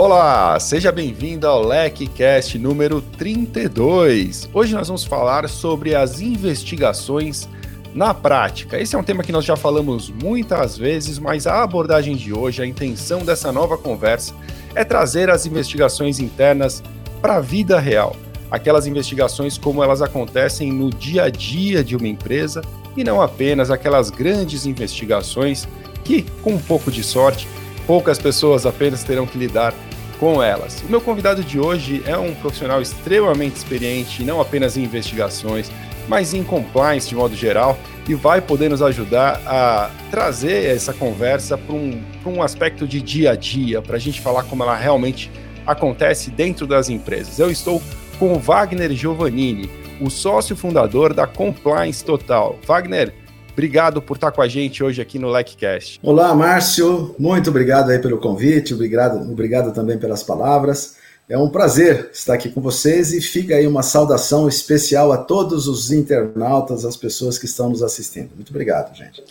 [0.00, 4.48] Olá, seja bem-vindo ao LecCast número 32.
[4.54, 7.48] Hoje nós vamos falar sobre as investigações
[7.92, 8.80] na prática.
[8.80, 12.62] Esse é um tema que nós já falamos muitas vezes, mas a abordagem de hoje,
[12.62, 14.32] a intenção dessa nova conversa
[14.72, 16.80] é trazer as investigações internas
[17.20, 18.14] para a vida real.
[18.52, 22.62] Aquelas investigações como elas acontecem no dia a dia de uma empresa
[22.96, 25.66] e não apenas aquelas grandes investigações
[26.04, 27.48] que, com um pouco de sorte,
[27.84, 29.74] poucas pessoas apenas terão que lidar
[30.18, 30.82] com elas.
[30.82, 35.70] O meu convidado de hoje é um profissional extremamente experiente, não apenas em investigações,
[36.08, 37.78] mas em compliance de modo geral,
[38.08, 43.32] e vai poder nos ajudar a trazer essa conversa para um, um aspecto de dia
[43.32, 45.30] a dia, para a gente falar como ela realmente
[45.66, 47.38] acontece dentro das empresas.
[47.38, 47.82] Eu estou
[48.18, 52.58] com o Wagner Giovannini, o sócio fundador da Compliance Total.
[52.66, 53.14] Wagner,
[53.58, 55.98] Obrigado por estar com a gente hoje aqui no LecCast.
[56.00, 57.16] Olá, Márcio.
[57.18, 60.96] Muito obrigado aí pelo convite, obrigado, obrigado também pelas palavras.
[61.28, 65.66] É um prazer estar aqui com vocês e fica aí uma saudação especial a todos
[65.66, 68.30] os internautas, as pessoas que estão nos assistindo.
[68.36, 69.24] Muito obrigado, gente.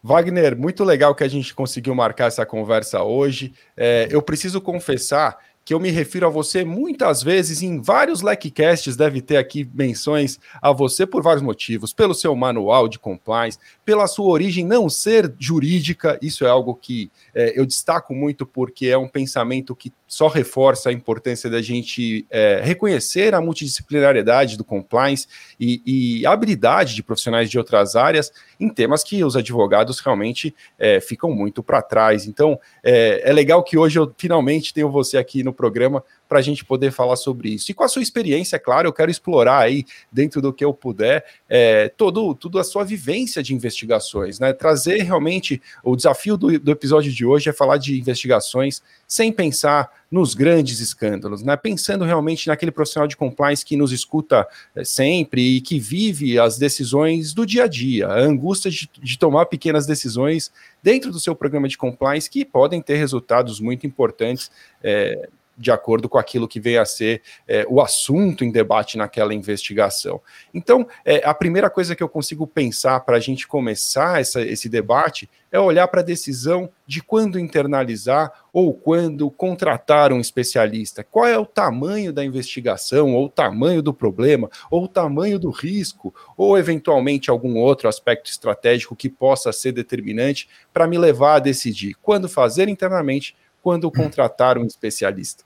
[0.00, 3.52] Wagner, muito legal que a gente conseguiu marcar essa conversa hoje.
[3.76, 8.96] É, eu preciso confessar que eu me refiro a você muitas vezes em vários LECcasts,
[8.96, 14.06] deve ter aqui menções a você por vários motivos, pelo seu manual de compliance, pela
[14.06, 18.98] sua origem não ser jurídica, isso é algo que é, eu destaco muito porque é
[18.98, 25.26] um pensamento que só reforça a importância da gente é, reconhecer a multidisciplinariedade do compliance
[25.58, 25.82] e,
[26.20, 31.32] e, habilidade de profissionais de outras áreas em temas que os advogados realmente é, ficam
[31.32, 32.28] muito para trás.
[32.28, 36.42] Então, é, é legal que hoje eu finalmente tenho você aqui no programa para a
[36.42, 37.70] gente poder falar sobre isso.
[37.70, 40.72] E com a sua experiência, é claro, eu quero explorar aí, dentro do que eu
[40.72, 44.52] puder, é, todo, tudo a sua vivência de investigações, né?
[44.52, 49.90] Trazer realmente o desafio do, do episódio de hoje é falar de investigações sem pensar
[50.10, 51.56] nos grandes escândalos, né?
[51.56, 56.56] Pensando realmente naquele profissional de compliance que nos escuta é, sempre e que vive as
[56.56, 60.52] decisões do dia a dia, a angústia de, de tomar pequenas decisões
[60.82, 64.50] dentro do seu programa de compliance que podem ter resultados muito importantes.
[64.82, 69.34] É, de acordo com aquilo que veio a ser é, o assunto em debate naquela
[69.34, 70.20] investigação.
[70.52, 74.68] Então, é, a primeira coisa que eu consigo pensar para a gente começar essa, esse
[74.68, 81.04] debate é olhar para a decisão de quando internalizar ou quando contratar um especialista.
[81.04, 85.50] Qual é o tamanho da investigação, ou o tamanho do problema, ou o tamanho do
[85.50, 91.38] risco, ou eventualmente algum outro aspecto estratégico que possa ser determinante para me levar a
[91.40, 95.42] decidir quando fazer internamente quando contratar um especialista?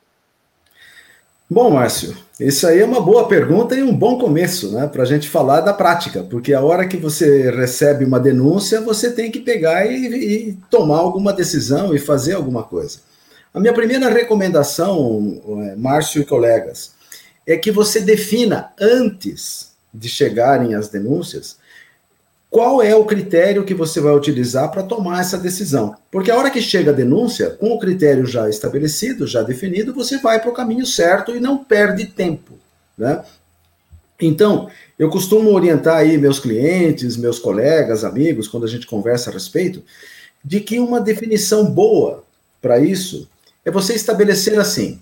[1.48, 5.06] Bom, Márcio, isso aí é uma boa pergunta e um bom começo, né, para a
[5.06, 9.40] gente falar da prática, porque a hora que você recebe uma denúncia, você tem que
[9.40, 12.98] pegar e, e, tomar alguma decisão e fazer alguma coisa.
[13.54, 16.92] A minha primeira recomendação, é, Márcio e colegas,
[17.46, 21.56] é que você defina antes de chegarem as denúncias
[22.50, 25.94] qual é o critério que você vai utilizar para tomar essa decisão.
[26.10, 30.18] Porque a hora que chega a denúncia, com o critério já estabelecido, já definido, você
[30.18, 32.54] vai para o caminho certo e não perde tempo.
[32.96, 33.22] Né?
[34.20, 39.32] Então, eu costumo orientar aí meus clientes, meus colegas, amigos, quando a gente conversa a
[39.32, 39.82] respeito,
[40.42, 42.24] de que uma definição boa
[42.62, 43.28] para isso
[43.64, 45.00] é você estabelecer assim: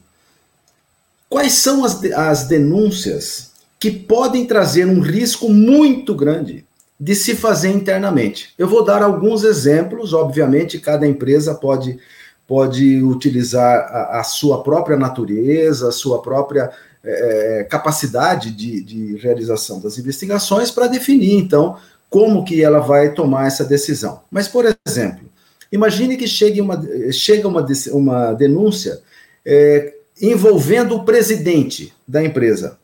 [1.28, 6.66] quais são as, as denúncias que podem trazer um risco muito grande
[6.98, 8.54] de se fazer internamente.
[8.58, 11.98] Eu vou dar alguns exemplos, obviamente, cada empresa pode,
[12.46, 16.70] pode utilizar a, a sua própria natureza, a sua própria
[17.04, 21.76] é, capacidade de, de realização das investigações para definir, então,
[22.08, 24.22] como que ela vai tomar essa decisão.
[24.30, 25.28] Mas, por exemplo,
[25.70, 29.00] imagine que chegue uma, chega uma, uma denúncia
[29.44, 32.78] é, envolvendo o presidente da empresa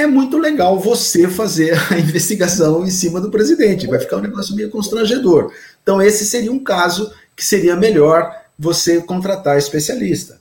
[0.00, 3.86] é muito legal você fazer a investigação em cima do presidente.
[3.86, 5.52] Vai ficar um negócio meio constrangedor.
[5.82, 10.40] Então, esse seria um caso que seria melhor você contratar especialista.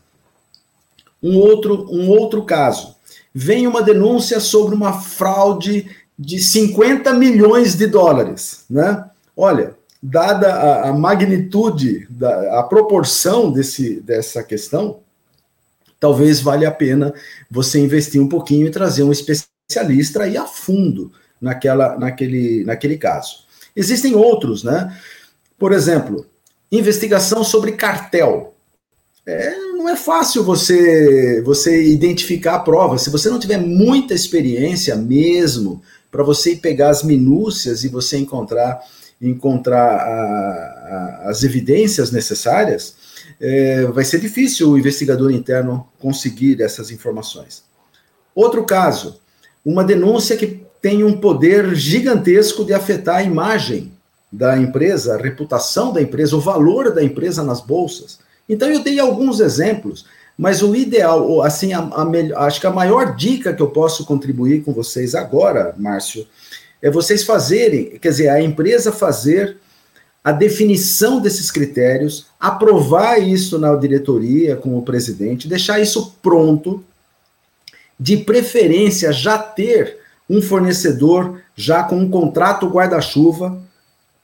[1.21, 2.95] Um outro, um outro caso.
[3.33, 8.65] Vem uma denúncia sobre uma fraude de 50 milhões de dólares.
[8.69, 9.05] Né?
[9.35, 14.99] Olha, dada a, a magnitude, da, a proporção desse, dessa questão,
[15.99, 17.13] talvez valha a pena
[17.49, 21.11] você investir um pouquinho e trazer um especialista aí a fundo
[21.41, 23.45] naquela, naquele, naquele caso.
[23.75, 24.95] Existem outros, né?
[25.57, 26.25] Por exemplo,
[26.71, 28.53] investigação sobre cartel.
[29.25, 32.97] É, não é fácil você você identificar a prova.
[32.97, 38.81] Se você não tiver muita experiência mesmo, para você pegar as minúcias e você encontrar
[39.19, 42.95] encontrar a, a, as evidências necessárias,
[43.39, 47.63] é, vai ser difícil o investigador interno conseguir essas informações.
[48.33, 49.19] Outro caso,
[49.65, 53.91] uma denúncia que tem um poder gigantesco de afetar a imagem
[54.31, 58.19] da empresa, a reputação da empresa, o valor da empresa nas bolsas.
[58.47, 60.05] Então eu dei alguns exemplos,
[60.37, 64.63] mas o ideal, assim, a, a, acho que a maior dica que eu posso contribuir
[64.63, 66.27] com vocês agora, Márcio,
[66.81, 69.57] é vocês fazerem, quer dizer, a empresa fazer
[70.27, 76.83] a definição desses critérios, aprovar isso na diretoria com o presidente, deixar isso pronto,
[77.97, 83.57] de preferência já ter um fornecedor já com um contrato guarda-chuva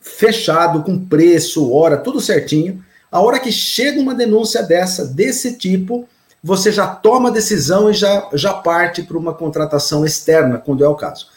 [0.01, 2.83] fechado, com preço, hora, tudo certinho.
[3.09, 6.05] A hora que chega uma denúncia dessa, desse tipo,
[6.44, 10.88] você já toma a decisão e já, já parte para uma contratação externa, quando é
[10.89, 11.27] o caso.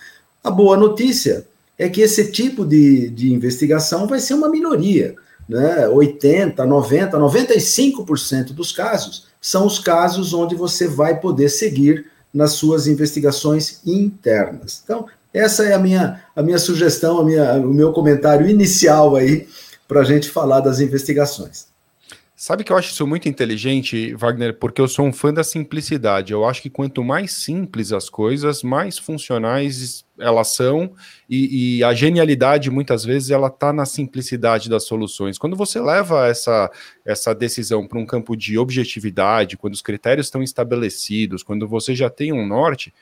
[0.43, 1.47] A boa notícia
[1.79, 5.15] é que esse tipo de, de investigação vai ser uma minoria.
[5.49, 5.87] Né?
[5.89, 12.87] 80, 90, 95% dos casos são os casos onde você vai poder seguir nas suas
[12.87, 14.81] investigações internas.
[14.83, 19.47] Então, essa é a minha, a minha sugestão, a minha, o meu comentário inicial aí
[19.87, 21.67] para a gente falar das investigações.
[22.39, 26.35] Sabe que eu acho isso muito inteligente, Wagner, porque eu sou um fã da simplicidade.
[26.35, 30.93] Eu acho que quanto mais simples as coisas, mais funcionais elas são,
[31.29, 35.39] e, e a genialidade, muitas vezes, ela está na simplicidade das soluções.
[35.39, 36.71] Quando você leva essa,
[37.07, 42.11] essa decisão para um campo de objetividade, quando os critérios estão estabelecidos, quando você já
[42.11, 42.93] tem um norte,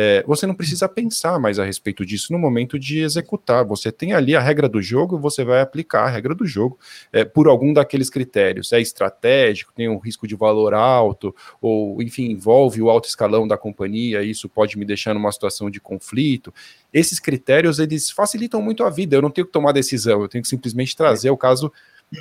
[0.00, 3.64] é, você não precisa pensar mais a respeito disso no momento de executar.
[3.64, 6.78] Você tem ali a regra do jogo, você vai aplicar a regra do jogo
[7.12, 8.72] é, por algum daqueles critérios.
[8.72, 13.58] É estratégico, tem um risco de valor alto, ou enfim, envolve o alto escalão da
[13.58, 16.54] companhia, isso pode me deixar numa situação de conflito.
[16.94, 19.16] Esses critérios eles facilitam muito a vida.
[19.16, 21.72] Eu não tenho que tomar decisão, eu tenho que simplesmente trazer o caso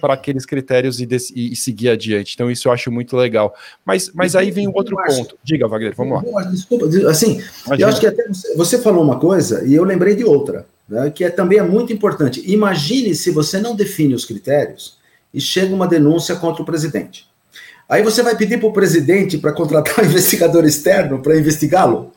[0.01, 2.34] para aqueles critérios e, e, seguir adiante.
[2.36, 3.56] Então, isso eu acho muito legal.
[3.86, 5.38] Mas, mas aí vem o outro ponto.
[5.44, 6.44] Diga, Wagner, vamos lá.
[6.44, 7.78] Desculpa, assim, Imagina.
[7.78, 11.10] eu acho que até você, você, falou uma coisa e eu lembrei de outra, né,
[11.10, 12.44] que é, também é muito importante.
[12.45, 14.98] Imagine se você não define os critérios
[15.34, 17.28] e chega uma denúncia contra o presidente.
[17.88, 22.12] Aí você vai pedir para o presidente para contratar um investigador externo para investigá-lo?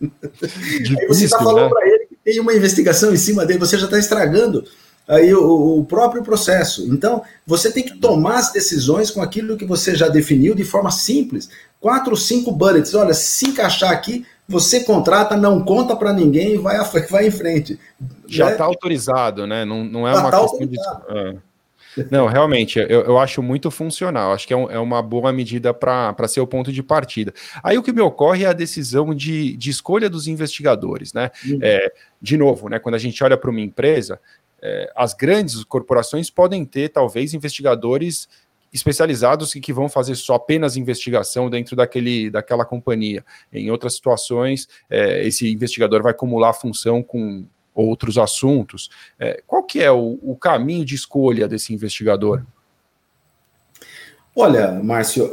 [0.00, 1.68] Aí você está falando né?
[1.68, 4.64] para ele que tem uma investigação em cima dele, você já está estragando
[5.08, 6.86] aí o, o, próprio processo.
[6.92, 10.90] Então, você tem que tomar as decisões com aquilo que você já definiu de forma
[10.90, 11.48] simples.
[11.80, 12.94] Quatro, cinco bullets.
[12.94, 16.78] Olha, se encaixar aqui, você contrata, não conta para ninguém e vai,
[17.10, 17.78] vai em frente.
[18.26, 18.70] Já está né?
[18.70, 19.64] autorizado, né?
[19.64, 21.04] Não, não é uma tá questão autorizado.
[21.08, 21.18] de.
[21.18, 21.36] É.
[22.10, 24.32] Não, realmente, eu, eu acho muito funcional.
[24.32, 27.32] Acho que é, um, é uma boa medida para ser o ponto de partida.
[27.62, 31.30] Aí o que me ocorre é a decisão de, de escolha dos investigadores, né?
[31.46, 31.58] Uhum.
[31.62, 32.78] É, de novo, né?
[32.78, 34.20] Quando a gente olha para uma empresa,
[34.64, 38.26] é, as grandes corporações podem ter, talvez, investigadores
[38.72, 43.22] especializados que, que vão fazer só apenas investigação dentro daquele, daquela companhia.
[43.52, 47.44] Em outras situações, é, esse investigador vai acumular função com
[47.74, 48.88] outros assuntos.
[49.20, 52.42] É, qual que é o, o, caminho de escolha desse investigador?
[54.34, 55.30] Olha, Márcio,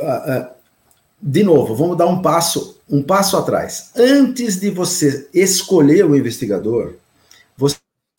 [1.22, 3.92] de novo, vamos dar um passo, um passo atrás.
[3.96, 6.96] Antes de você escolher o investigador,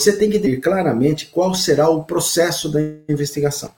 [0.03, 3.71] você tem que ter claramente qual será o processo da investigação.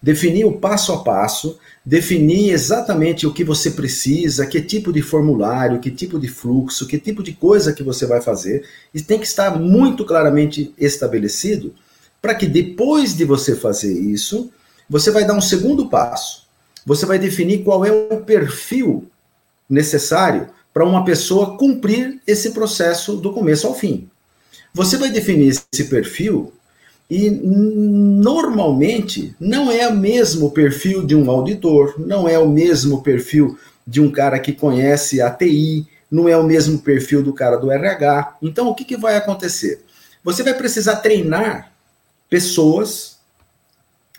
[0.00, 5.80] Definir o passo a passo, definir exatamente o que você precisa, que tipo de formulário,
[5.80, 9.26] que tipo de fluxo, que tipo de coisa que você vai fazer, e tem que
[9.26, 11.74] estar muito claramente estabelecido
[12.20, 14.50] para que depois de você fazer isso,
[14.88, 16.46] você vai dar um segundo passo.
[16.86, 19.10] Você vai definir qual é o perfil
[19.68, 24.08] necessário para uma pessoa cumprir esse processo do começo ao fim.
[24.74, 26.52] Você vai definir esse perfil
[27.08, 33.56] e normalmente não é o mesmo perfil de um auditor, não é o mesmo perfil
[33.86, 37.70] de um cara que conhece a TI, não é o mesmo perfil do cara do
[37.70, 38.38] RH.
[38.42, 39.84] Então, o que, que vai acontecer?
[40.24, 41.72] Você vai precisar treinar
[42.28, 43.18] pessoas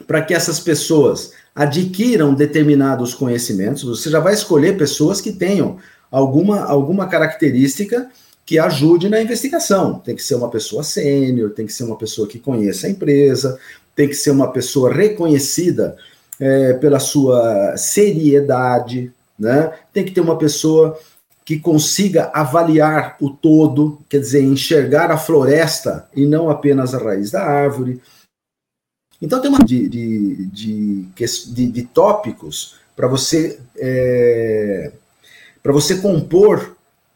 [0.07, 3.83] para que essas pessoas adquiram determinados conhecimentos.
[3.83, 8.09] Você já vai escolher pessoas que tenham alguma, alguma característica
[8.45, 9.99] que ajude na investigação.
[9.99, 13.59] Tem que ser uma pessoa sênior, tem que ser uma pessoa que conheça a empresa,
[13.95, 15.97] tem que ser uma pessoa reconhecida
[16.39, 19.73] é, pela sua seriedade, né?
[19.91, 20.99] Tem que ter uma pessoa
[21.43, 27.31] que consiga avaliar o todo, quer dizer, enxergar a floresta e não apenas a raiz
[27.31, 28.01] da árvore.
[29.21, 31.07] Então tem uma de, de, de,
[31.47, 34.91] de, de tópicos para você é,
[35.61, 36.74] para você compor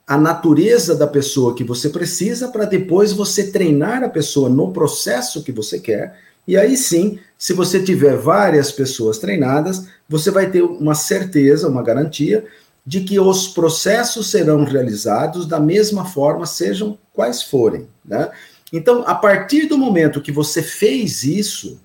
[0.10, 5.44] a natureza da pessoa que você precisa para depois você treinar a pessoa no processo
[5.44, 10.64] que você quer E aí sim, se você tiver várias pessoas treinadas, você vai ter
[10.64, 12.44] uma certeza, uma garantia
[12.84, 17.88] de que os processos serão realizados da mesma forma, sejam quais forem.
[18.04, 18.32] Né?
[18.74, 21.80] Então, a partir do momento que você fez isso,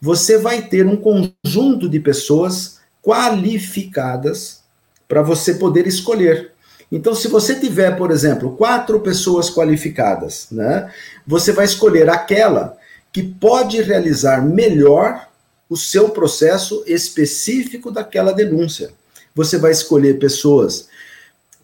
[0.00, 4.64] você vai ter um conjunto de pessoas qualificadas
[5.06, 6.55] para você poder escolher.
[6.90, 10.90] Então, se você tiver, por exemplo, quatro pessoas qualificadas, né,
[11.26, 12.76] você vai escolher aquela
[13.12, 15.26] que pode realizar melhor
[15.68, 18.90] o seu processo específico daquela denúncia.
[19.34, 20.88] Você vai escolher pessoas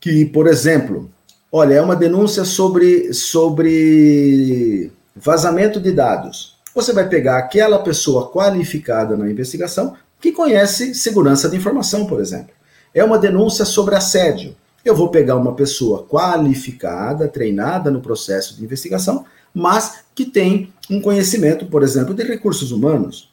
[0.01, 1.11] que, por exemplo,
[1.51, 6.57] olha, é uma denúncia sobre, sobre vazamento de dados.
[6.75, 12.53] Você vai pegar aquela pessoa qualificada na investigação que conhece segurança de informação, por exemplo.
[12.95, 14.57] É uma denúncia sobre assédio.
[14.85, 19.25] Eu vou pegar uma pessoa qualificada, treinada no processo de investigação,
[19.55, 23.31] mas que tem um conhecimento, por exemplo, de recursos humanos.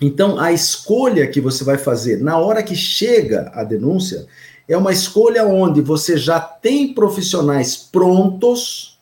[0.00, 4.26] Então, a escolha que você vai fazer na hora que chega a denúncia
[4.68, 8.98] é uma escolha onde você já tem profissionais prontos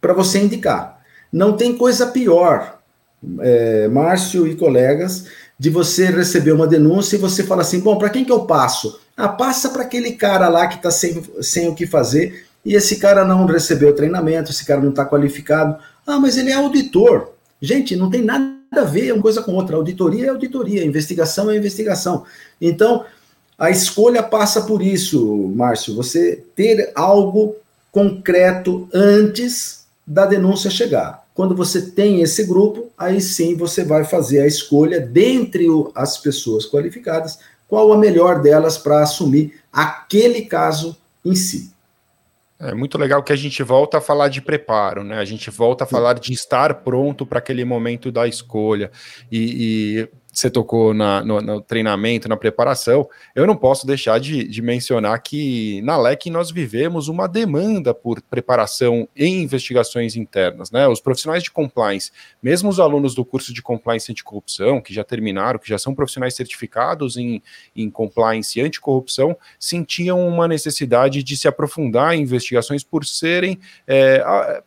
[0.00, 1.00] para você indicar.
[1.32, 2.80] Não tem coisa pior,
[3.40, 5.26] é, Márcio e colegas,
[5.58, 9.00] de você receber uma denúncia e você fala assim: bom, para quem que eu passo?
[9.16, 12.96] Ah, passa para aquele cara lá que está sem, sem o que fazer e esse
[12.96, 15.76] cara não recebeu treinamento, esse cara não está qualificado.
[16.06, 17.30] Ah, mas ele é auditor.
[17.60, 19.76] Gente, não tem nada a ver uma coisa com outra.
[19.76, 22.24] Auditoria é auditoria, investigação é investigação.
[22.60, 23.04] Então,
[23.58, 27.54] a escolha passa por isso, Márcio, você ter algo
[27.92, 31.24] concreto antes da denúncia chegar.
[31.34, 36.66] Quando você tem esse grupo, aí sim você vai fazer a escolha dentre as pessoas
[36.66, 37.38] qualificadas
[37.74, 41.74] qual a melhor delas para assumir aquele caso em si.
[42.56, 45.18] É muito legal que a gente volta a falar de preparo, né?
[45.18, 48.92] A gente volta a falar de estar pronto para aquele momento da escolha.
[49.28, 54.44] E, e você tocou na, no, no, treinamento, na preparação, eu não posso deixar de,
[54.44, 60.70] de, mencionar que na LEC nós vivemos uma demanda por preparação em investigações internas.
[60.70, 60.88] Né?
[60.88, 62.10] Os profissionais de compliance,
[62.42, 66.34] mesmo os alunos do curso de compliance anticorrupção, que já terminaram, que já são profissionais
[66.34, 67.42] certificados em,
[67.76, 74.24] em compliance e anticorrupção, sentiam uma necessidade de se aprofundar em investigações por serem, é,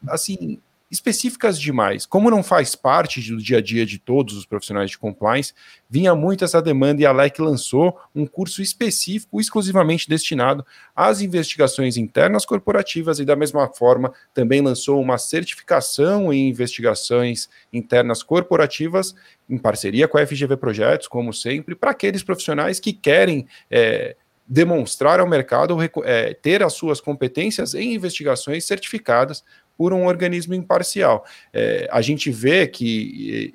[0.08, 2.06] assim, específicas demais.
[2.06, 5.53] Como não faz parte do dia a dia de todos os profissionais de compliance,
[5.89, 10.65] vinha muito essa demanda e a LEC lançou um curso específico, exclusivamente destinado
[10.96, 18.24] às investigações internas corporativas e, da mesma forma, também lançou uma certificação em investigações internas
[18.24, 19.13] corporativas,
[19.50, 23.46] em parceria com a FGV Projetos, como sempre, para aqueles profissionais que querem.
[23.70, 24.15] É,
[24.50, 29.44] demonstrar ao mercado é, ter as suas competências em investigações certificadas
[29.78, 31.26] por um organismo imparcial.
[31.54, 33.54] É, a gente vê que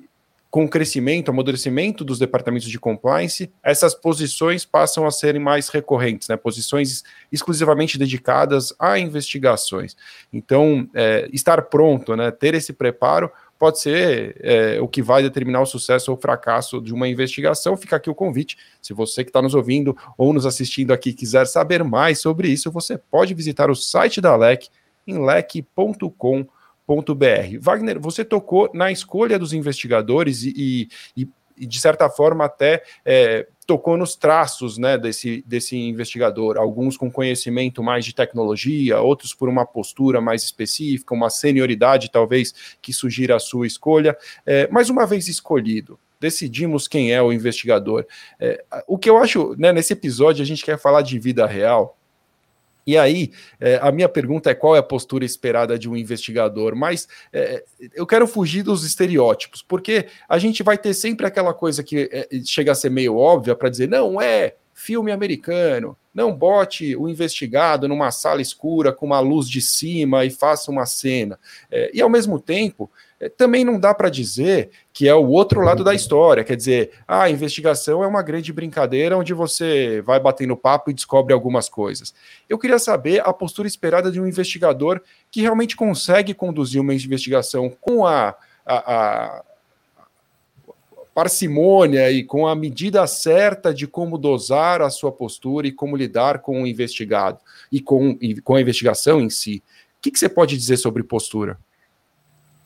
[0.53, 6.27] com o crescimento, amadurecimento dos departamentos de compliance, essas posições passam a serem mais recorrentes,
[6.27, 6.37] né?
[6.37, 9.97] posições exclusivamente dedicadas a investigações.
[10.31, 12.29] Então, é, estar pronto, né?
[12.29, 16.79] ter esse preparo, pode ser é, o que vai determinar o sucesso ou o fracasso
[16.79, 17.75] de uma investigação.
[17.75, 18.55] Fica aqui o convite.
[18.79, 22.69] Se você que está nos ouvindo ou nos assistindo aqui quiser saber mais sobre isso,
[22.69, 24.69] você pode visitar o site da LEC,
[25.07, 26.47] em leque.com.br.
[27.59, 33.47] Wagner, você tocou na escolha dos investigadores e, e, e de certa forma, até é,
[33.65, 39.49] tocou nos traços né, desse, desse investigador, alguns com conhecimento mais de tecnologia, outros por
[39.49, 44.17] uma postura mais específica, uma senioridade talvez que sugira a sua escolha.
[44.45, 48.05] É, mas uma vez escolhido, decidimos quem é o investigador.
[48.39, 51.97] É, o que eu acho, né, nesse episódio, a gente quer falar de vida real.
[52.85, 56.75] E aí, é, a minha pergunta é qual é a postura esperada de um investigador,
[56.75, 57.63] mas é,
[57.93, 62.27] eu quero fugir dos estereótipos, porque a gente vai ter sempre aquela coisa que é,
[62.45, 67.87] chega a ser meio óbvia para dizer, não é filme americano, não bote o investigado
[67.87, 71.39] numa sala escura com uma luz de cima e faça uma cena.
[71.71, 75.61] É, e ao mesmo tempo, é, também não dá para dizer que é o outro
[75.61, 76.43] lado da história.
[76.43, 81.33] Quer dizer, a investigação é uma grande brincadeira onde você vai batendo papo e descobre
[81.33, 82.13] algumas coisas.
[82.49, 85.01] Eu queria saber a postura esperada de um investigador
[85.31, 89.43] que realmente consegue conduzir uma investigação com a, a, a
[91.13, 96.39] parcimônia e com a medida certa de como dosar a sua postura e como lidar
[96.39, 97.39] com o investigado
[97.71, 99.61] e com, e com a investigação em si.
[99.97, 101.57] O que, que você pode dizer sobre postura?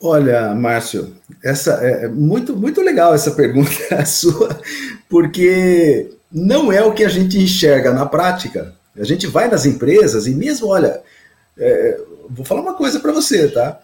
[0.00, 3.70] Olha, Márcio, essa é, é muito muito legal essa pergunta
[4.06, 4.60] sua,
[5.08, 8.74] porque não é o que a gente enxerga na prática.
[8.96, 11.00] A gente vai nas empresas e mesmo, olha,
[11.56, 13.80] é, vou falar uma coisa para você, tá?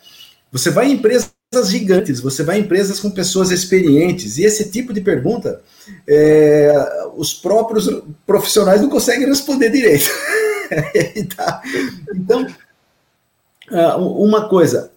[0.52, 1.30] Você vai em empresa
[1.64, 5.62] gigantes, você vai em empresas com pessoas experientes, e esse tipo de pergunta
[6.06, 6.73] é,
[7.16, 7.88] os próprios
[8.26, 10.11] profissionais não conseguem responder direito.
[11.37, 11.62] Tá.
[12.14, 12.47] então,
[13.71, 14.90] ah, uma coisa,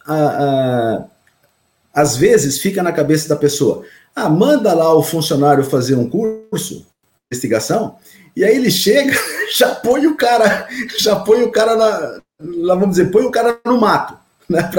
[1.94, 3.84] às vezes fica na cabeça da pessoa,
[4.16, 6.86] ah, manda lá o funcionário fazer um curso
[7.32, 7.98] investigação,
[8.36, 9.14] e aí ele chega,
[9.58, 13.60] já põe o cara, já põe o cara na, lá vamos dizer, põe o cara
[13.66, 14.70] no mato, né,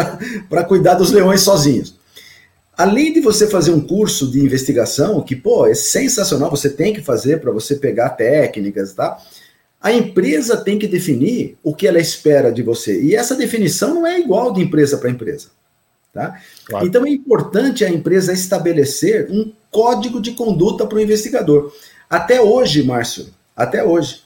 [0.48, 1.96] para cuidar dos leões sozinhos.
[2.76, 7.02] Além de você fazer um curso de investigação, que, pô, é sensacional, você tem que
[7.02, 9.18] fazer para você pegar técnicas, tá?
[9.80, 13.00] A empresa tem que definir o que ela espera de você.
[13.00, 15.48] E essa definição não é igual de empresa para empresa.
[16.12, 16.40] Tá?
[16.64, 16.86] Claro.
[16.86, 21.72] Então é importante a empresa estabelecer um código de conduta para o investigador.
[22.10, 24.22] Até hoje, Márcio, até hoje,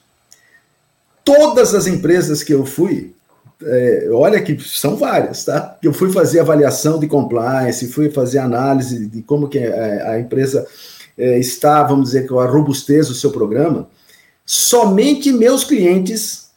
[1.24, 3.12] todas as empresas que eu fui,
[3.62, 5.76] é, olha que são várias, tá?
[5.82, 10.20] Eu fui fazer avaliação de compliance, fui fazer análise de como que a, é, a
[10.20, 10.66] empresa
[11.16, 13.88] é, está, vamos dizer, com a robustez do seu programa.
[14.54, 16.50] Somente meus clientes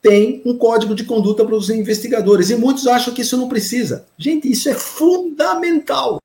[0.00, 4.06] têm um código de conduta para os investigadores e muitos acham que isso não precisa.
[4.16, 6.20] Gente, isso é fundamental.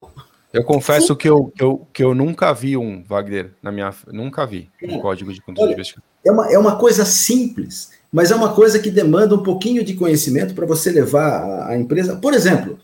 [0.53, 3.93] Eu confesso que eu, que eu, que eu nunca vi um, Wagner, na minha.
[4.07, 6.07] Nunca vi um código de conduta Olha, de investigador.
[6.23, 9.93] É uma, é uma coisa simples mas é uma coisa que demanda um pouquinho de
[9.93, 12.15] conhecimento para você levar a, a, empresa.
[12.15, 12.79] Por exemplo,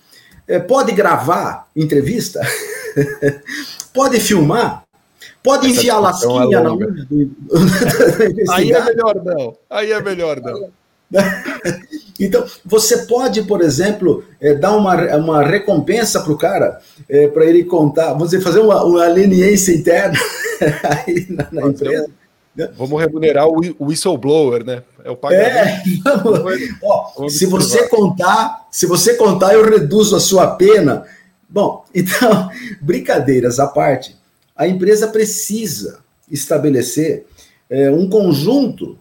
[0.45, 2.41] é, pode gravar entrevista,
[3.95, 4.80] pode filmar,
[5.43, 7.31] pode Essa enfiar lasquinha é na unha do,
[8.51, 9.57] Aí é melhor não.
[9.69, 10.69] Aí é melhor não.
[12.19, 16.79] Então, você pode, por exemplo, é, dar uma, uma recompensa para o cara,
[17.09, 20.19] é, para ele contar, vamos dizer, fazer uma, uma leniência interna
[20.83, 22.07] aí na, na empresa.
[22.77, 24.83] Vamos remunerar o whistleblower, né?
[25.03, 25.57] É o pagamento.
[25.57, 25.83] É,
[26.83, 31.05] Ó, se você contar, se você contar, eu reduzo a sua pena.
[31.49, 32.49] Bom, então,
[32.81, 34.15] brincadeiras à parte,
[34.55, 37.25] a empresa precisa estabelecer
[37.69, 38.97] é, um conjunto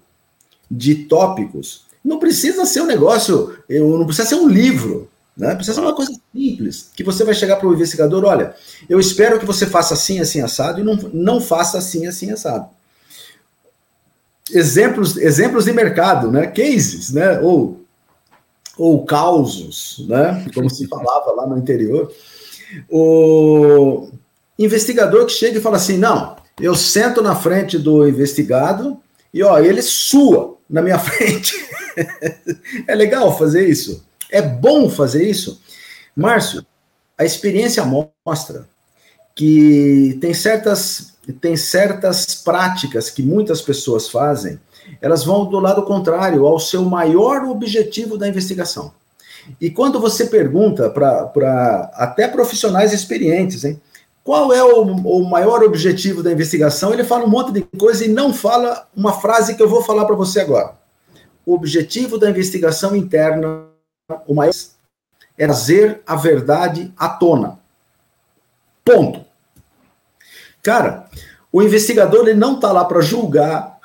[0.70, 1.84] de tópicos.
[2.04, 5.54] Não precisa ser um negócio, não precisa ser um livro, né?
[5.54, 8.54] Precisa ser uma coisa simples, que você vai chegar para o investigador, olha,
[8.88, 12.68] eu espero que você faça assim, assim, assado, e não, não faça assim, assim, assado
[14.52, 16.46] exemplos, exemplos de mercado, né?
[16.46, 17.40] Cases, né?
[17.40, 17.80] Ou,
[18.76, 20.44] ou causos, né?
[20.54, 22.12] Como se falava lá no interior.
[22.88, 24.10] O
[24.60, 29.00] investigador que chega e fala assim: não, eu sento na frente do investigado
[29.32, 31.54] e ó, ele sua na minha frente.
[32.86, 34.04] é legal fazer isso.
[34.30, 35.60] É bom fazer isso.
[36.14, 36.64] Márcio,
[37.18, 38.68] a experiência mostra
[39.34, 44.58] que tem certas tem certas práticas que muitas pessoas fazem,
[45.00, 48.92] elas vão do lado contrário ao seu maior objetivo da investigação.
[49.60, 53.80] E quando você pergunta para até profissionais experientes, hein,
[54.22, 58.08] qual é o, o, maior objetivo da investigação, ele fala um monte de coisa e
[58.08, 60.74] não fala uma frase que eu vou falar para você agora.
[61.44, 63.64] O objetivo da investigação interna,
[64.26, 64.76] o mais,
[65.38, 67.58] é trazer a verdade à tona.
[68.84, 69.24] Ponto.
[70.62, 71.06] Cara,
[71.50, 73.78] o investigador ele não está lá para julgar,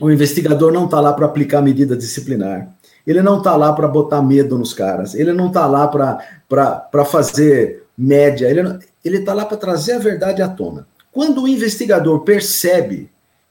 [0.00, 2.68] o investigador não está lá para aplicar medida disciplinar,
[3.04, 7.84] ele não está lá para botar medo nos caras, ele não está lá para fazer
[7.96, 8.78] média, ele
[9.16, 10.86] está lá para trazer a verdade à tona.
[11.10, 13.10] Quando o investigador percebe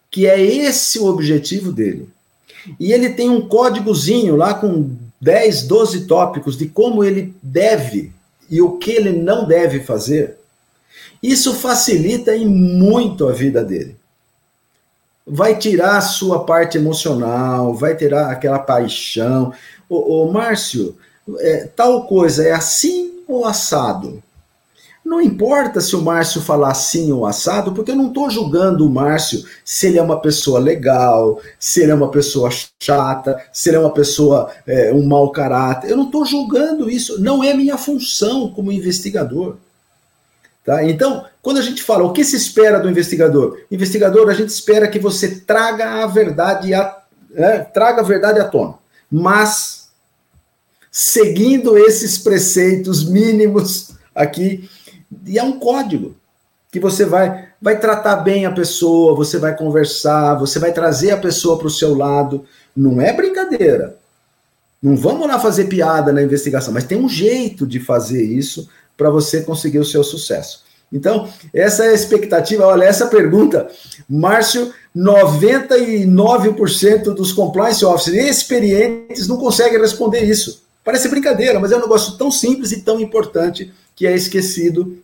[0.09, 2.07] que é esse o objetivo dele,
[2.79, 8.11] e ele tem um códigozinho lá com 10, 12 tópicos de como ele deve
[8.49, 10.37] e o que ele não deve fazer,
[11.21, 13.95] isso facilita em muito a vida dele.
[15.25, 19.51] Vai tirar a sua parte emocional, vai tirar aquela paixão.
[19.89, 20.95] Ô Márcio,
[21.39, 24.23] é, tal coisa é assim ou assado?
[25.07, 28.89] Não importa se o Márcio falar assim ou assado, porque eu não estou julgando o
[28.89, 33.77] Márcio se ele é uma pessoa legal, se ele é uma pessoa chata, se ele
[33.77, 35.89] é uma pessoa, é, um mau caráter.
[35.89, 37.21] Eu não estou julgando isso.
[37.21, 39.55] Não é minha função como investigador.
[40.65, 40.83] Tá?
[40.83, 44.89] Então, quando a gente fala o que se espera do investigador, investigador, a gente espera
[44.89, 46.71] que você traga a verdade
[47.29, 48.73] né, traga a verdade à tona,
[49.09, 49.87] mas
[50.91, 54.69] seguindo esses preceitos mínimos aqui,
[55.27, 56.15] e é um código
[56.71, 61.17] que você vai vai tratar bem a pessoa, você vai conversar, você vai trazer a
[61.17, 63.97] pessoa para o seu lado, não é brincadeira.
[64.81, 69.09] Não vamos lá fazer piada na investigação, mas tem um jeito de fazer isso para
[69.09, 70.65] você conseguir o seu sucesso.
[70.93, 72.65] Então, essa é a expectativa.
[72.65, 73.67] Olha, essa pergunta,
[74.07, 80.63] Márcio, 99% dos compliance officers experientes não conseguem responder isso.
[80.83, 84.97] Parece brincadeira, mas é um negócio tão simples e tão importante que é esquecido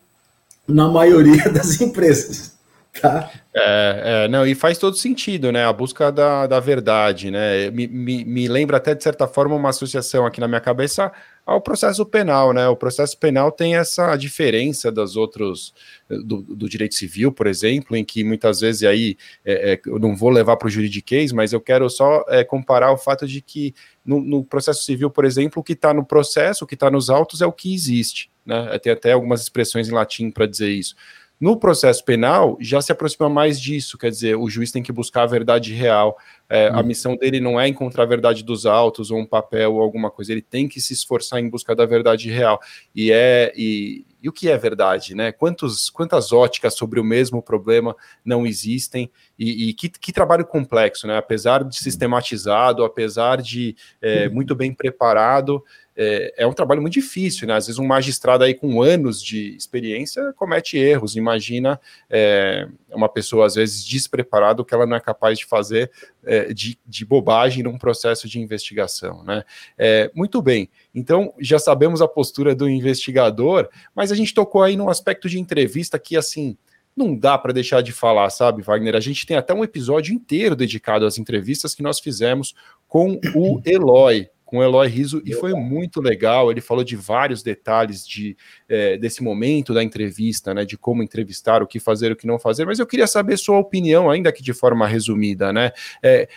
[0.67, 2.52] na maioria das empresas.
[3.01, 3.31] Tá?
[3.55, 5.65] É, é, não, e faz todo sentido, né?
[5.65, 7.69] A busca da, da verdade, né?
[7.71, 11.11] Me, me, me lembra até, de certa forma, uma associação aqui na minha cabeça
[11.45, 12.67] ao processo penal, né?
[12.67, 15.73] O processo penal tem essa diferença dos outros
[16.07, 20.15] do, do direito civil, por exemplo, em que muitas vezes aí é, é, eu não
[20.15, 23.73] vou levar para o juridiquês, mas eu quero só é, comparar o fato de que
[24.05, 27.09] no, no, processo civil, por exemplo, o que está no processo, o que está nos
[27.09, 28.77] autos é o que existe, né?
[28.79, 30.95] Tem até algumas expressões em latim para dizer isso.
[31.39, 35.23] No processo penal, já se aproxima mais disso, quer dizer, o juiz tem que buscar
[35.23, 36.17] a verdade real.
[36.49, 36.77] É, hum.
[36.77, 40.09] A missão dele não é encontrar a verdade dos autos, ou um papel, ou alguma
[40.09, 42.59] coisa, ele tem que se esforçar em busca da verdade real.
[42.95, 43.51] E é.
[43.57, 45.33] E, e o que é verdade, né?
[45.33, 47.93] Quantos, quantas óticas sobre o mesmo problema
[48.23, 49.11] não existem?
[49.37, 51.17] E, e que, que, trabalho complexo, né?
[51.17, 54.35] Apesar de sistematizado, apesar de é, uhum.
[54.35, 55.61] muito bem preparado,
[55.95, 57.55] é, é, um trabalho muito difícil, né?
[57.55, 61.15] Às vezes um magistrado aí com anos de experiência comete erros.
[61.15, 61.79] Imagina
[62.09, 65.91] é, uma pessoa, às vezes, despreparada, o que ela não é capaz de fazer
[66.25, 69.43] é, de, de, bobagem num processo de investigação, né?
[69.77, 74.75] É, muito bem, então já sabemos a postura do investigador, mas a gente tocou aí
[74.75, 76.57] num aspecto de entrevista que, assim,
[76.95, 78.95] não dá para deixar de falar, sabe, Wagner?
[78.95, 82.53] A gente tem até um episódio inteiro dedicado às entrevistas que nós fizemos
[82.87, 86.51] com o Eloy, com o Eloy Riso e foi muito legal.
[86.51, 88.37] Ele falou de vários detalhes de,
[88.69, 90.63] é, desse momento da entrevista, né?
[90.63, 92.63] De como entrevistar, o que fazer, o que não fazer.
[92.63, 95.71] Mas eu queria saber sua opinião, ainda que de forma resumida, né?
[96.03, 96.29] É,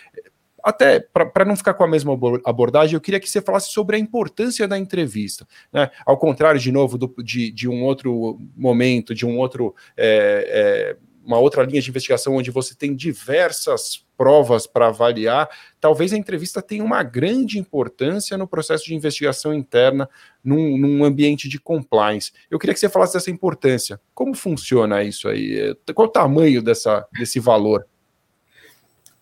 [0.65, 3.99] até para não ficar com a mesma abordagem, eu queria que você falasse sobre a
[3.99, 5.47] importância da entrevista.
[5.71, 5.91] Né?
[6.07, 9.75] Ao contrário, de novo, do, de, de um outro momento, de um outro.
[9.95, 15.49] É, uma outra linha de investigação onde você tem diversas provas para avaliar,
[15.81, 20.09] talvez a entrevista tenha uma grande importância no processo de investigação interna
[20.43, 22.33] num, num, ambiente de compliance.
[22.51, 24.01] Eu queria que você falasse dessa importância.
[24.15, 25.77] Como funciona isso aí?
[25.95, 27.87] Qual o tamanho dessa, desse valor?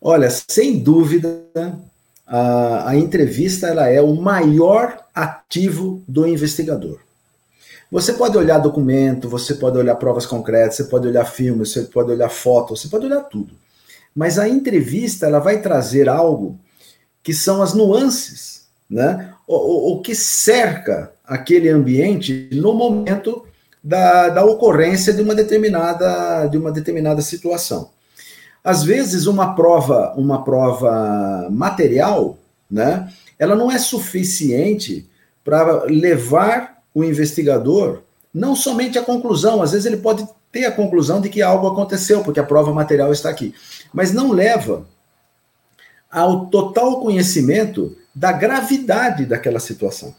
[0.00, 1.44] Olha, sem dúvida,
[2.26, 7.00] a, a entrevista ela é o maior ativo do investigador.
[7.90, 12.10] Você pode olhar documento, você pode olhar provas concretas, você pode olhar filmes, você pode
[12.10, 13.54] olhar fotos, você pode olhar tudo.
[14.14, 16.58] Mas a entrevista ela vai trazer algo
[17.22, 19.32] que são as nuances, né?
[19.46, 23.44] O, o, o que cerca aquele ambiente no momento
[23.82, 27.90] da, da ocorrência de uma determinada de uma determinada situação.
[28.62, 32.38] Às vezes uma prova uma prova material,
[32.70, 33.10] né?
[33.38, 35.06] Ela não é suficiente
[35.44, 41.20] para levar o investigador não somente à conclusão, às vezes ele pode ter a conclusão
[41.20, 43.52] de que algo aconteceu, porque a prova material está aqui.
[43.92, 44.86] Mas não leva
[46.08, 50.14] ao total conhecimento da gravidade daquela situação.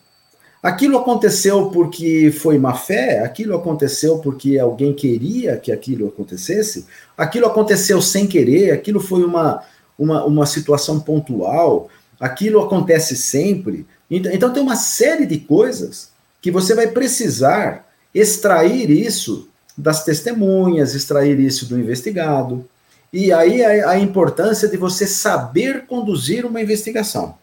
[0.62, 6.86] Aquilo aconteceu porque foi má fé, aquilo aconteceu porque alguém queria que aquilo acontecesse,
[7.18, 9.64] aquilo aconteceu sem querer, aquilo foi uma,
[9.98, 11.88] uma, uma situação pontual,
[12.20, 13.88] aquilo acontece sempre.
[14.12, 20.94] Então, então tem uma série de coisas que você vai precisar extrair isso das testemunhas,
[20.94, 22.68] extrair isso do investigado.
[23.12, 27.38] E aí a, a importância de você saber conduzir uma investigação.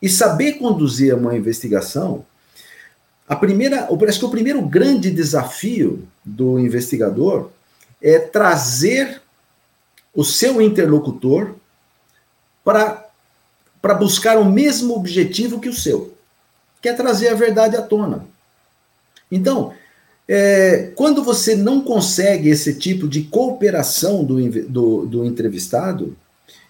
[0.00, 2.24] E saber conduzir uma investigação,
[3.28, 7.50] a primeira, acho que o primeiro grande desafio do investigador
[8.02, 9.22] é trazer
[10.14, 11.54] o seu interlocutor
[12.64, 13.02] para
[13.82, 16.14] para buscar o mesmo objetivo que o seu,
[16.80, 18.24] que é trazer a verdade à tona.
[19.28, 19.74] Então,
[20.28, 26.16] é, quando você não consegue esse tipo de cooperação do, do, do entrevistado,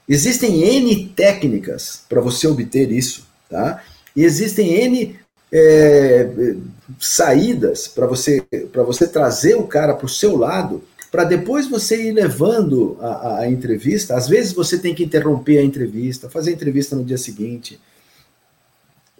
[0.08, 3.82] existem N técnicas para você obter isso, tá?
[4.16, 5.16] E existem N
[5.52, 6.54] é,
[6.98, 8.42] saídas para você,
[8.86, 13.50] você trazer o cara para o seu lado, para depois você ir levando a, a,
[13.50, 14.16] entrevista.
[14.16, 17.78] Às vezes você tem que interromper a entrevista, fazer a entrevista no dia seguinte.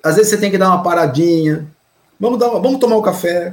[0.03, 1.67] Às vezes você tem que dar uma paradinha.
[2.19, 3.53] Vamos, dar uma, vamos tomar um café,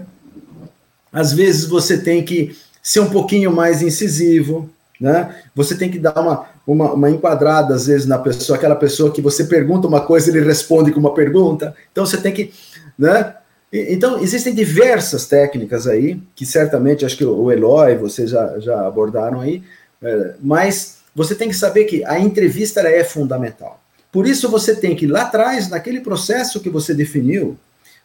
[1.11, 4.69] às vezes você tem que ser um pouquinho mais incisivo,
[4.99, 5.35] né?
[5.55, 9.21] Você tem que dar uma, uma, uma, enquadrada, às vezes, na pessoa, aquela pessoa que
[9.21, 11.73] você pergunta uma coisa, ele responde com uma pergunta.
[11.91, 12.51] Então você tem que.
[12.97, 13.33] Né?
[13.71, 19.39] Então, existem diversas técnicas aí, que certamente acho que o Eloy, vocês já, já abordaram
[19.39, 19.63] aí,
[20.01, 23.79] é, mas você tem que saber que a entrevista é fundamental.
[24.11, 27.57] Por isso você tem que, lá atrás, naquele processo que você definiu,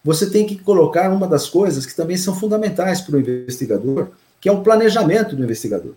[0.05, 4.49] você tem que colocar uma das coisas que também são fundamentais para o investigador, que
[4.49, 5.93] é o planejamento do investigador.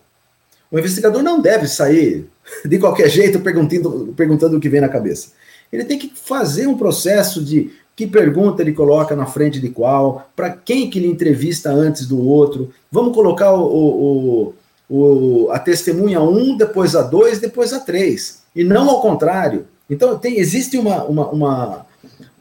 [0.71, 2.25] O investigador não deve sair
[2.63, 5.31] de qualquer jeito perguntando, perguntando o que vem na cabeça.
[5.71, 10.29] Ele tem que fazer um processo de que pergunta ele coloca na frente de qual,
[10.35, 12.71] para quem que ele entrevista antes do outro.
[12.91, 14.53] Vamos colocar o, o,
[14.87, 18.43] o, a testemunha 1, depois a 2, depois a 3.
[18.55, 19.65] E não ao contrário.
[19.89, 21.86] Então, tem, existe uma, uma, uma,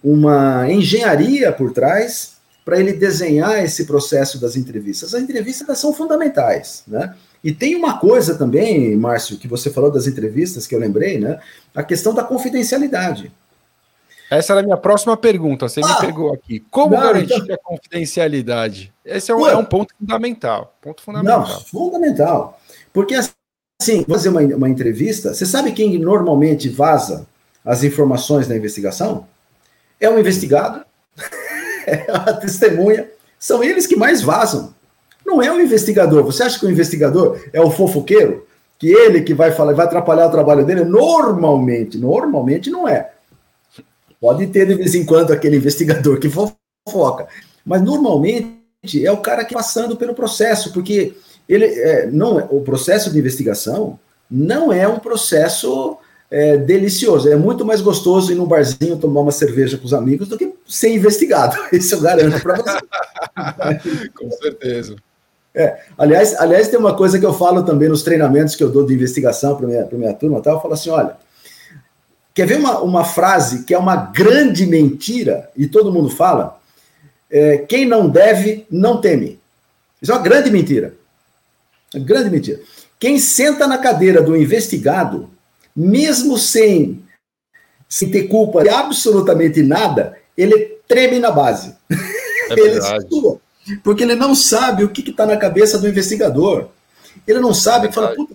[0.06, 5.12] uma engenharia por trás para ele desenhar esse processo das entrevistas.
[5.12, 7.16] As entrevistas são fundamentais, né?
[7.42, 11.40] E tem uma coisa também, Márcio, que você falou das entrevistas, que eu lembrei, né?
[11.74, 13.32] A questão da confidencialidade.
[14.30, 15.68] Essa era a minha próxima pergunta.
[15.68, 16.60] Você ah, me pegou aqui.
[16.70, 17.56] Como não, garantir então...
[17.56, 18.92] a confidencialidade?
[19.04, 20.72] Esse é um, é um, ponto fundamental.
[20.80, 21.40] Ponto fundamental.
[21.40, 22.60] Não, fundamental.
[22.92, 23.16] Porque
[23.80, 27.26] assim, fazer uma, uma entrevista, você sabe quem normalmente vaza
[27.64, 29.26] as informações da investigação?
[30.00, 30.84] É o investigado,
[31.86, 33.08] é a testemunha.
[33.38, 34.74] São eles que mais vazam.
[35.24, 36.22] Não é o investigador.
[36.24, 38.46] Você acha que o investigador é o fofoqueiro?
[38.78, 40.84] Que ele que vai falar, vai atrapalhar o trabalho dele?
[40.84, 43.10] Normalmente, normalmente não é.
[44.20, 47.28] Pode ter de vez em quando aquele investigador que fofoca,
[47.64, 51.14] mas normalmente é o cara que tá passando pelo processo, porque
[51.48, 53.98] ele é, não é, o processo de investigação
[54.30, 55.98] não é um processo
[56.30, 57.28] é, delicioso.
[57.28, 60.52] É muito mais gostoso ir num barzinho tomar uma cerveja com os amigos do que
[60.66, 61.56] ser investigado.
[61.72, 64.10] Isso eu garanto para você.
[64.16, 64.96] com certeza.
[65.54, 68.84] É, aliás, aliás, tem uma coisa que eu falo também nos treinamentos que eu dou
[68.84, 70.50] de investigação para minha, minha turma, tá?
[70.50, 71.16] eu falo assim: olha,
[72.36, 76.60] Quer ver uma, uma frase que é uma grande mentira e todo mundo fala?
[77.30, 79.40] É, quem não deve, não teme.
[80.02, 80.92] Isso é uma grande mentira.
[81.94, 82.60] Uma grande mentira.
[83.00, 85.30] Quem senta na cadeira do investigado,
[85.76, 87.02] mesmo sem,
[87.88, 91.76] sem ter culpa de absolutamente nada, ele treme na base.
[92.50, 93.40] É ele sua,
[93.82, 96.68] porque ele não sabe o que está na cabeça do investigador.
[97.26, 98.34] Ele não sabe, é fala, puta,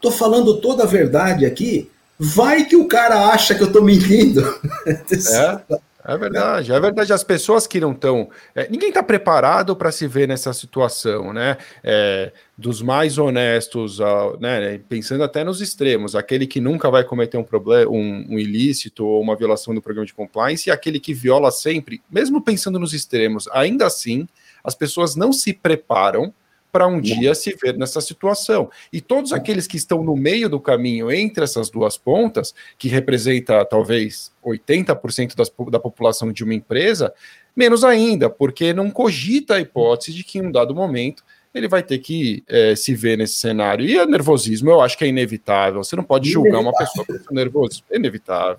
[0.00, 1.90] tô falando toda a verdade aqui,
[2.24, 4.42] Vai que o cara acha que eu estou mentindo.
[4.86, 7.12] É, é verdade, é verdade.
[7.12, 8.28] As pessoas que não estão.
[8.54, 11.56] É, ninguém está preparado para se ver nessa situação, né?
[11.82, 13.98] É, dos mais honestos,
[14.38, 19.04] né, pensando até nos extremos, aquele que nunca vai cometer um problema, um, um, ilícito
[19.04, 22.92] ou uma violação do programa de compliance, e aquele que viola sempre, mesmo pensando nos
[22.92, 24.28] extremos, ainda assim,
[24.62, 26.32] as pessoas não se preparam
[26.72, 28.70] para um dia se ver nessa situação.
[28.90, 33.62] E todos aqueles que estão no meio do caminho entre essas duas pontas, que representa
[33.66, 37.12] talvez 80% das, da população de uma empresa,
[37.54, 41.22] menos ainda, porque não cogita a hipótese de que em um dado momento
[41.54, 43.84] ele vai ter que é, se ver nesse cenário.
[43.84, 45.84] E o nervosismo eu acho que é inevitável.
[45.84, 47.84] Você não pode julgar uma pessoa por nervoso.
[47.90, 48.56] É inevitável.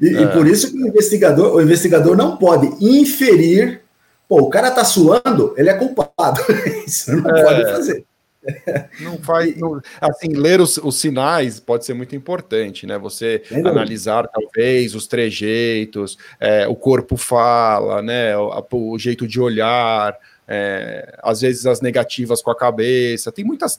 [0.00, 0.22] E, é.
[0.22, 3.82] e por isso que o investigador, o investigador não pode inferir
[4.30, 6.40] Pô, o cara tá suando, ele é culpado.
[6.86, 8.06] Isso não é, pode fazer.
[9.00, 9.56] Não faz.
[9.56, 12.96] Não, assim, ler os, os, sinais pode ser muito importante, né?
[12.96, 18.36] Você analisar, talvez, os trejeitos, é, o corpo fala, né?
[18.36, 20.16] O, o jeito de olhar,
[20.46, 23.30] é, às vezes as negativas com a cabeça.
[23.30, 23.78] Tem muitas.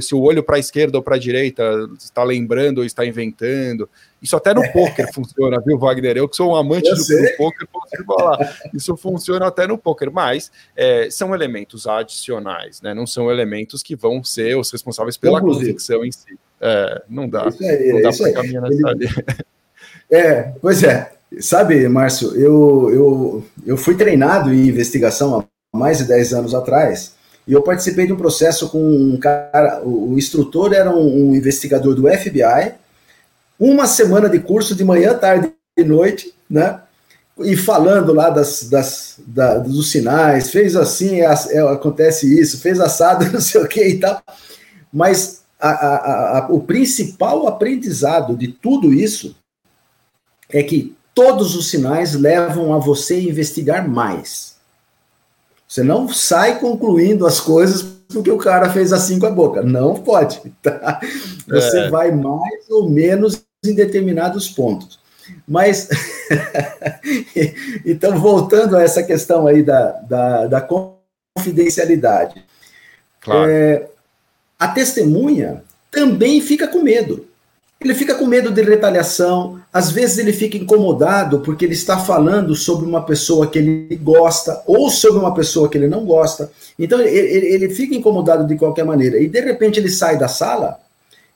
[0.00, 1.62] Se o olho para a esquerda ou para a direita
[1.98, 3.88] está lembrando ou está inventando.
[4.22, 6.16] Isso até no poker funciona, viu, Wagner?
[6.16, 8.58] Eu que sou um amante do, do poker, posso falar.
[8.72, 12.94] Isso funciona até no poker, mas é, são elementos adicionais, né?
[12.94, 16.38] Não são elementos que vão ser os responsáveis pela convicção em si.
[16.60, 17.48] É, não dá.
[17.48, 19.08] Aí, não dá para caminhar nessa Ele...
[20.08, 21.12] É, pois é.
[21.40, 27.12] Sabe, Márcio, eu, eu, eu fui treinado em investigação há mais de 10 anos atrás,
[27.46, 31.94] e eu participei de um processo com um cara, o, instrutor era um, um investigador
[31.94, 32.74] do FBI,
[33.58, 36.80] uma semana de curso de manhã, tarde e noite, né?
[37.38, 42.78] E falando lá das, das, da, dos sinais, fez assim, é, é, acontece isso, fez
[42.78, 44.22] assado, não sei o que e tal.
[44.92, 49.34] Mas a, a, a, o principal aprendizado de tudo isso
[50.50, 54.51] é que todos os sinais levam a você investigar mais.
[55.72, 57.80] Você não sai concluindo as coisas
[58.12, 59.62] porque o cara fez assim com a boca.
[59.62, 60.38] Não pode.
[60.62, 61.00] Tá?
[61.48, 61.88] Você é.
[61.88, 65.00] vai mais ou menos em determinados pontos.
[65.48, 65.88] Mas,
[67.86, 72.44] então, voltando a essa questão aí da, da, da confidencialidade.
[73.22, 73.50] Claro.
[73.50, 73.88] É,
[74.58, 77.26] a testemunha também fica com medo.
[77.82, 82.54] Ele fica com medo de retaliação, às vezes ele fica incomodado porque ele está falando
[82.54, 86.50] sobre uma pessoa que ele gosta ou sobre uma pessoa que ele não gosta.
[86.78, 89.18] Então ele, ele fica incomodado de qualquer maneira.
[89.18, 90.78] E de repente ele sai da sala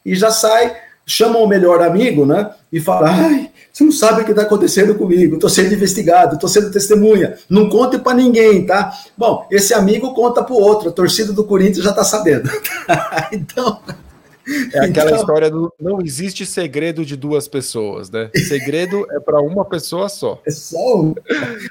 [0.05, 2.51] e já sai chama o melhor amigo, né?
[2.73, 6.49] E fala: ai, você não sabe o que está acontecendo comigo, estou sendo investigado, estou
[6.49, 8.93] sendo testemunha, não conte para ninguém, tá?
[9.17, 12.51] Bom, esse amigo conta para o outro, a torcida do Corinthians já está sabendo.
[13.31, 13.79] então,
[14.73, 18.31] É aquela então, história do não existe segredo de duas pessoas, né?
[18.49, 20.41] Segredo é para uma pessoa só.
[20.47, 21.15] É só um.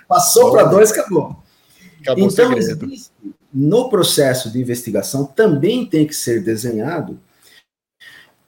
[0.08, 1.38] Passou para dois, acabou.
[2.02, 2.90] Acabou então, segredo.
[3.54, 7.20] no processo de investigação também tem que ser desenhado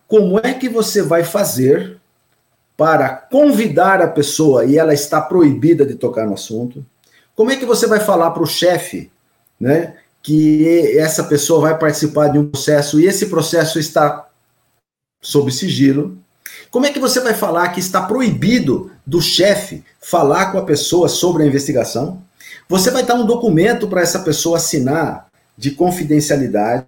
[0.08, 2.00] como é que você vai fazer
[2.78, 6.86] para convidar a pessoa e ela está proibida de tocar no assunto?
[7.36, 9.12] Como é que você vai falar para o chefe,
[9.60, 14.28] né, que essa pessoa vai participar de um processo e esse processo está
[15.22, 16.18] sob sigilo?
[16.70, 21.08] Como é que você vai falar que está proibido do chefe falar com a pessoa
[21.08, 22.22] sobre a investigação?
[22.68, 26.86] Você vai dar um documento para essa pessoa assinar de confidencialidade.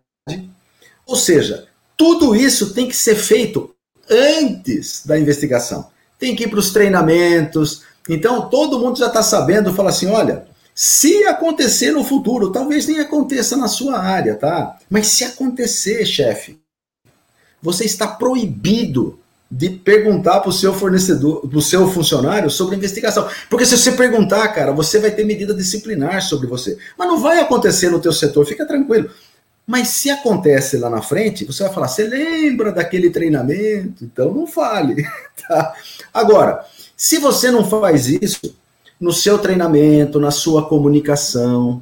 [1.05, 3.73] Ou seja, tudo isso tem que ser feito
[4.09, 5.89] antes da investigação.
[6.19, 7.83] Tem que ir para os treinamentos.
[8.09, 10.48] Então, todo mundo já está sabendo, fala assim: olha,
[10.81, 14.77] se acontecer no futuro, talvez nem aconteça na sua área, tá?
[14.89, 16.57] Mas se acontecer, chefe,
[17.61, 19.19] você está proibido
[19.51, 23.27] de perguntar para o seu fornecedor, para o seu funcionário sobre a investigação.
[23.49, 26.77] Porque se você perguntar, cara, você vai ter medida disciplinar sobre você.
[26.97, 29.11] Mas não vai acontecer no teu setor, fica tranquilo.
[29.67, 34.05] Mas se acontece lá na frente, você vai falar, você lembra daquele treinamento?
[34.05, 35.05] Então não fale.
[35.45, 35.73] Tá?
[36.13, 36.65] Agora,
[36.95, 38.55] se você não faz isso,
[38.99, 41.81] no seu treinamento, na sua comunicação,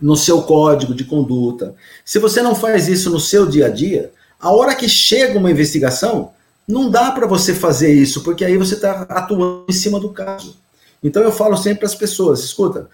[0.00, 1.74] no seu código de conduta.
[2.04, 5.50] Se você não faz isso no seu dia a dia, a hora que chega uma
[5.50, 6.32] investigação,
[6.66, 10.56] não dá para você fazer isso, porque aí você está atuando em cima do caso.
[11.02, 12.88] Então eu falo sempre para as pessoas: escuta,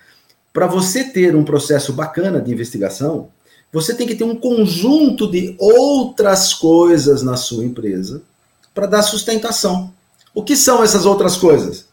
[0.53, 3.29] para você ter um processo bacana de investigação,
[3.73, 8.21] você tem que ter um conjunto de outras coisas na sua empresa
[8.75, 9.93] para dar sustentação.
[10.35, 11.87] O que são essas outras coisas?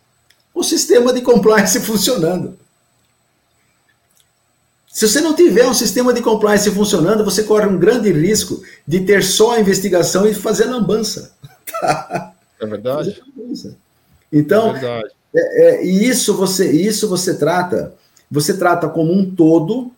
[0.59, 2.57] O sistema de compliance funcionando.
[4.87, 8.99] Se você não tiver um sistema de compliance funcionando, você corre um grande risco de
[8.99, 11.31] ter só a investigação e fazer lambança.
[12.59, 13.21] É verdade.
[14.31, 15.09] Então, é verdade.
[15.33, 17.93] É, é, e isso você, isso você trata,
[18.29, 19.91] você trata como um todo,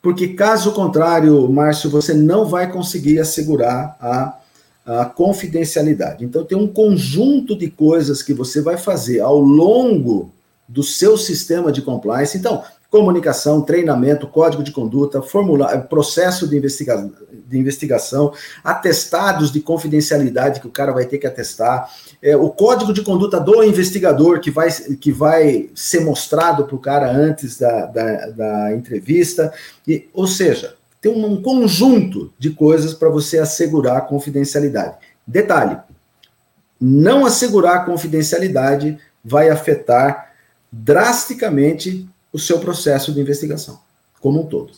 [0.00, 4.38] porque caso contrário, Márcio, você não vai conseguir assegurar a
[4.86, 6.24] a confidencialidade.
[6.24, 10.32] Então, tem um conjunto de coisas que você vai fazer ao longo
[10.68, 12.38] do seu sistema de compliance.
[12.38, 17.10] Então, comunicação, treinamento, código de conduta, formulário, processo de, investiga
[17.46, 21.90] de investigação, atestados de confidencialidade que o cara vai ter que atestar,
[22.22, 26.78] é, o código de conduta do investigador que vai, que vai ser mostrado para o
[26.78, 29.52] cara antes da, da, da entrevista.
[29.86, 34.96] E, ou seja, tem um conjunto de coisas para você assegurar a confidencialidade.
[35.26, 35.78] Detalhe:
[36.80, 40.32] não assegurar a confidencialidade vai afetar
[40.70, 43.80] drasticamente o seu processo de investigação,
[44.20, 44.72] como um todo.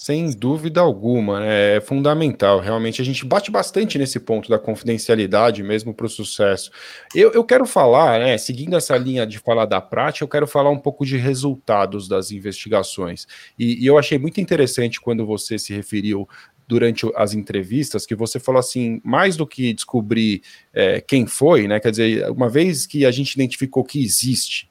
[0.00, 1.78] Sem dúvida alguma, né?
[1.78, 2.60] é fundamental.
[2.60, 6.70] Realmente, a gente bate bastante nesse ponto da confidencialidade mesmo para o sucesso.
[7.12, 10.70] Eu, eu quero falar, né, seguindo essa linha de falar da prática, eu quero falar
[10.70, 13.26] um pouco de resultados das investigações.
[13.58, 16.28] E, e eu achei muito interessante quando você se referiu
[16.68, 21.80] durante as entrevistas que você falou assim, mais do que descobrir é, quem foi, né?
[21.80, 24.67] Quer dizer, uma vez que a gente identificou que existe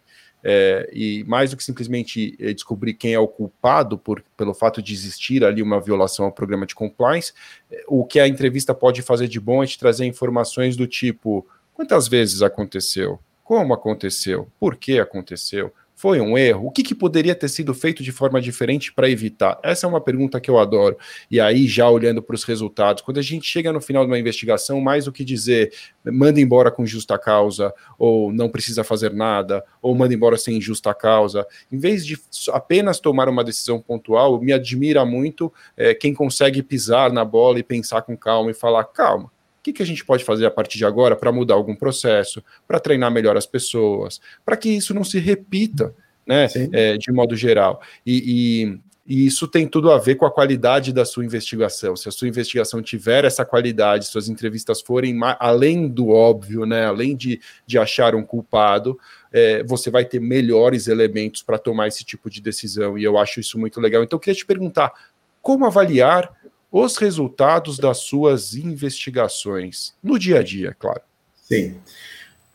[0.50, 4.82] é, e mais do que simplesmente é, descobrir quem é o culpado por, pelo fato
[4.82, 7.34] de existir ali uma violação ao programa de compliance,
[7.70, 11.46] é, o que a entrevista pode fazer de bom é te trazer informações do tipo:
[11.74, 13.20] quantas vezes aconteceu?
[13.44, 14.48] Como aconteceu?
[14.58, 15.74] Por que aconteceu?
[16.00, 16.68] Foi um erro?
[16.68, 19.60] O que, que poderia ter sido feito de forma diferente para evitar?
[19.64, 20.96] Essa é uma pergunta que eu adoro.
[21.30, 24.20] E aí, já olhando para os resultados, quando a gente chega no final de uma
[24.20, 25.74] investigação, mais do que dizer
[26.06, 30.94] manda embora com justa causa, ou não precisa fazer nada, ou manda embora sem justa
[30.94, 32.16] causa, em vez de
[32.54, 37.64] apenas tomar uma decisão pontual, me admira muito é, quem consegue pisar na bola e
[37.64, 39.32] pensar com calma e falar: calma,
[39.68, 42.80] que, que a gente pode fazer a partir de agora para mudar algum processo, para
[42.80, 45.94] treinar melhor as pessoas, para que isso não se repita,
[46.26, 47.82] né, é, de modo geral.
[48.06, 51.96] E, e, e, isso tem tudo a ver com a qualidade da sua investigação.
[51.96, 57.16] Se a sua investigação tiver essa qualidade, suas entrevistas forem além do óbvio, né, além
[57.16, 58.98] de, de achar um culpado,
[59.32, 62.98] é, você vai ter melhores elementos para tomar esse tipo de decisão.
[62.98, 64.02] E eu acho isso muito legal.
[64.04, 64.94] Então, eu queria te perguntar
[65.42, 66.37] como avaliar
[66.72, 71.02] os resultados das suas investigações no dia a dia, claro.
[71.44, 71.76] Sim.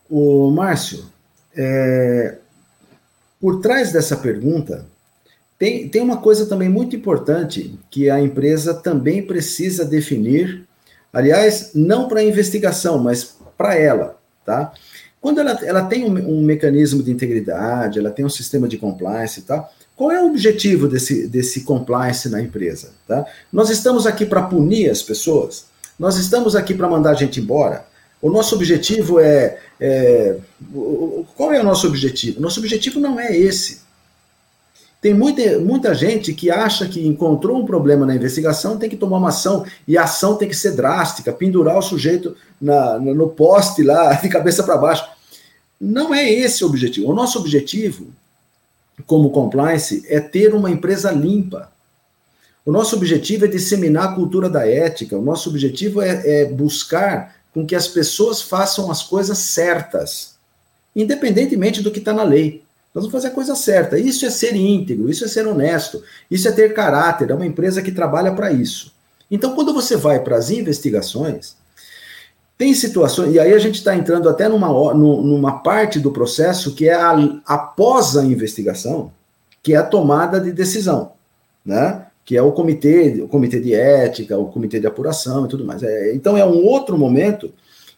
[0.08, 1.06] O Márcio,
[1.56, 2.38] é,
[3.40, 4.86] por trás dessa pergunta,
[5.58, 10.66] tem, tem uma coisa também muito importante que a empresa também precisa definir,
[11.12, 14.72] aliás, não para a investigação, mas para ela, tá?
[15.20, 19.38] Quando ela, ela tem um, um, mecanismo de integridade, ela tem um sistema de compliance
[19.38, 19.72] e tal,
[20.02, 22.90] qual é o objetivo desse, desse compliance na empresa?
[23.06, 23.24] Tá?
[23.52, 25.66] Nós estamos aqui para punir as pessoas?
[25.96, 27.86] Nós estamos aqui para mandar a gente embora.
[28.20, 30.38] O nosso objetivo é, é.
[31.36, 32.40] Qual é o nosso objetivo?
[32.40, 33.82] Nosso objetivo não é esse.
[35.00, 39.18] Tem muita, muita gente que acha que encontrou um problema na investigação, tem que tomar
[39.18, 43.84] uma ação, e a ação tem que ser drástica, pendurar o sujeito na, no poste
[43.84, 45.08] lá, de cabeça para baixo.
[45.80, 47.08] Não é esse o objetivo.
[47.08, 48.08] O nosso objetivo,
[49.06, 51.70] como compliance, é ter uma empresa limpa.
[52.64, 57.36] O nosso objetivo é disseminar a cultura da ética, o nosso objetivo é, é buscar
[57.52, 60.36] com que as pessoas façam as coisas certas,
[60.94, 62.62] independentemente do que está na lei.
[62.94, 63.98] Nós vamos fazer a coisa certa.
[63.98, 67.82] Isso é ser íntegro, isso é ser honesto, isso é ter caráter, é uma empresa
[67.82, 68.92] que trabalha para isso.
[69.30, 71.56] Então, quando você vai para as investigações,
[72.62, 76.88] tem situações, e aí a gente está entrando até numa, numa parte do processo que
[76.88, 77.12] é a,
[77.44, 79.10] após a investigação,
[79.60, 81.10] que é a tomada de decisão,
[81.66, 82.06] né?
[82.24, 85.82] Que é o comitê, o comitê de ética, o comitê de apuração e tudo mais.
[85.82, 87.52] É, então é um outro momento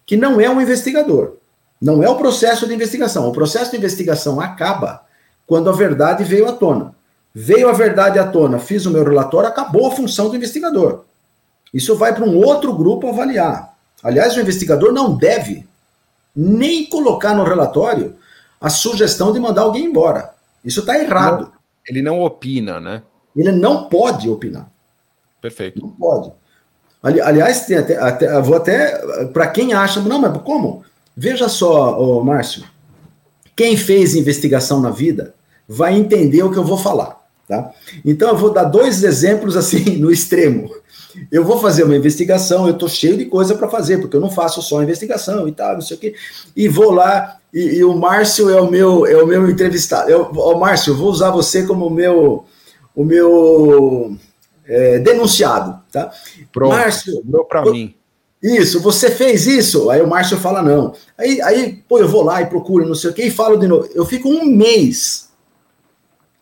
[0.07, 1.35] que não é um investigador.
[1.79, 3.29] Não é o processo de investigação.
[3.29, 5.03] O processo de investigação acaba
[5.47, 6.95] quando a verdade veio à tona.
[7.35, 11.05] Veio a verdade à tona, fiz o meu relatório, acabou a função do investigador.
[11.75, 13.74] Isso vai para um outro grupo avaliar.
[14.05, 15.67] Aliás, o investigador não deve
[16.37, 18.15] nem colocar no relatório
[18.61, 20.35] a sugestão de mandar alguém embora.
[20.63, 21.51] Isso está errado.
[21.89, 23.03] Ele não opina, né?
[23.35, 24.71] Ele não pode opinar.
[25.41, 25.81] Perfeito.
[25.81, 26.33] Não pode.
[27.03, 29.27] Ali, aliás, até, até, vou até.
[29.27, 30.85] Para quem acha, não, mas como?
[31.17, 32.65] Veja só, ô, Márcio,
[33.57, 35.35] quem fez investigação na vida
[35.69, 37.73] vai entender o que eu vou falar, tá?
[38.05, 40.71] Então eu vou dar dois exemplos assim no extremo.
[41.31, 44.31] Eu vou fazer uma investigação, eu estou cheio de coisa para fazer, porque eu não
[44.31, 46.15] faço só investigação e tal, não sei o quê.
[46.57, 50.11] E vou lá, e, e o Márcio é o meu é o meu entrevistado.
[50.11, 52.45] Eu, ô, Márcio, eu vou usar você como o meu,
[52.95, 54.17] o meu
[54.67, 56.11] é, denunciado, tá?
[56.53, 57.95] Pronto, Márcio, para mim.
[58.43, 59.89] Isso, você fez isso?
[59.89, 60.95] Aí o Márcio fala não.
[61.17, 63.67] Aí, aí, pô, eu vou lá e procuro, não sei o quê, e falo de
[63.67, 63.89] novo.
[63.95, 65.24] Eu fico um mês,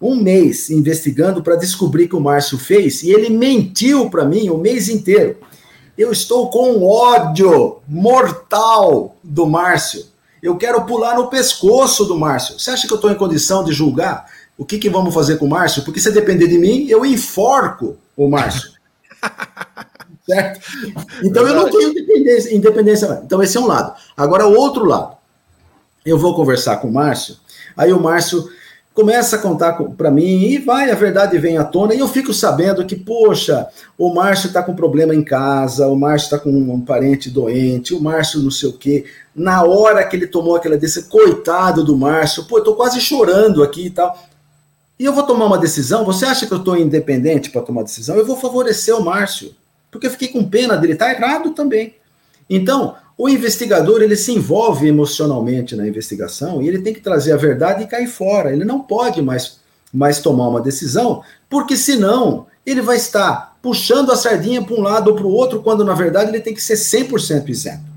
[0.02, 4.58] um mês investigando para descobrir que o Márcio fez, e ele mentiu para mim o
[4.58, 5.36] mês inteiro.
[5.96, 10.06] Eu estou com ódio mortal do Márcio.
[10.42, 12.58] Eu quero pular no pescoço do Márcio.
[12.58, 14.26] Você acha que eu estou em condição de julgar
[14.58, 15.84] o que, que vamos fazer com o Márcio?
[15.84, 18.70] Porque se depender de mim, eu enforco o Márcio.
[20.26, 20.60] certo?
[21.22, 23.22] Então eu não tenho independência, independência.
[23.24, 23.94] Então esse é um lado.
[24.16, 25.16] Agora o outro lado.
[26.04, 27.36] Eu vou conversar com o Márcio,
[27.76, 28.48] aí o Márcio
[28.94, 32.32] começa a contar para mim e vai, a verdade vem à tona, e eu fico
[32.32, 33.66] sabendo que, poxa,
[33.96, 38.00] o Márcio está com problema em casa, o Márcio está com um parente doente, o
[38.00, 39.04] Márcio não sei o quê.
[39.34, 43.62] Na hora que ele tomou aquela decisão, coitado do Márcio, pô, eu tô quase chorando
[43.62, 44.16] aqui e tal.
[44.98, 48.16] E eu vou tomar uma decisão, você acha que eu estou independente para tomar decisão?
[48.16, 49.54] Eu vou favorecer o Márcio
[49.92, 51.94] porque eu fiquei com pena dele, está errado também.
[52.48, 57.36] Então, o investigador ele se envolve emocionalmente na investigação e ele tem que trazer a
[57.36, 58.52] verdade e cair fora.
[58.52, 59.60] Ele não pode mais,
[59.92, 65.08] mais tomar uma decisão, porque senão ele vai estar puxando a sardinha para um lado
[65.08, 67.92] ou para o outro, quando na verdade ele tem que ser 100% isento.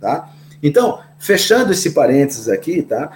[0.00, 0.30] Tá?
[0.62, 3.12] Então, fechando esse parênteses aqui, tá?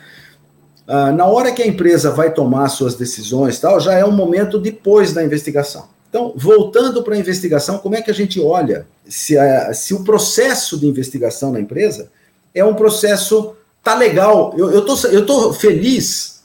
[0.87, 4.59] Ah, na hora que a empresa vai tomar suas decisões, tal, já é um momento
[4.59, 5.89] depois da investigação.
[6.17, 10.03] Então, voltando para a investigação, como é que a gente olha se, a, se o
[10.03, 12.11] processo de investigação na empresa
[12.55, 13.55] é um processo
[13.85, 14.55] tá legal?
[14.57, 16.41] Eu, eu, tô, eu tô feliz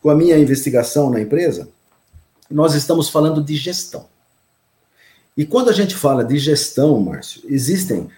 [0.00, 1.68] com a minha investigação na empresa.
[2.48, 4.06] Nós estamos falando de gestão.
[5.36, 8.08] E quando a gente fala de gestão, Márcio, existem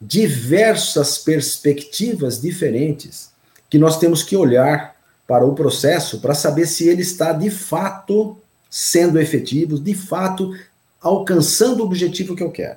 [0.00, 3.30] diversas perspectivas diferentes
[3.70, 4.96] que nós temos que olhar
[5.28, 8.36] para o processo para saber se ele está de fato
[8.78, 10.54] sendo efetivos, de fato
[11.00, 12.76] alcançando o objetivo que eu quero.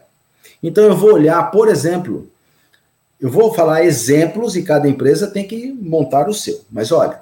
[0.63, 2.25] Então eu vou olhar, por exemplo,
[3.19, 6.61] eu vou falar exemplos e cada empresa tem que montar o seu.
[6.71, 7.19] Mas olha,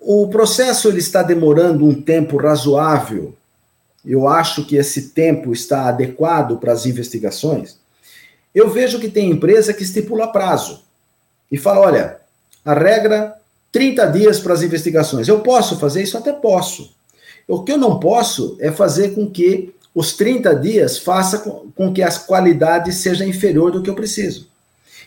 [0.00, 3.36] o processo ele está demorando um tempo razoável.
[4.04, 7.78] Eu acho que esse tempo está adequado para as investigações.
[8.52, 10.82] Eu vejo que tem empresa que estipula prazo
[11.52, 12.16] e fala, olha,
[12.64, 13.36] a regra
[13.70, 15.28] 30 dias para as investigações.
[15.28, 16.18] Eu posso fazer isso?
[16.18, 16.92] Até posso.
[17.46, 22.02] O que eu não posso é fazer com que os 30 dias faça com que
[22.02, 24.48] a qualidade seja inferior do que eu preciso.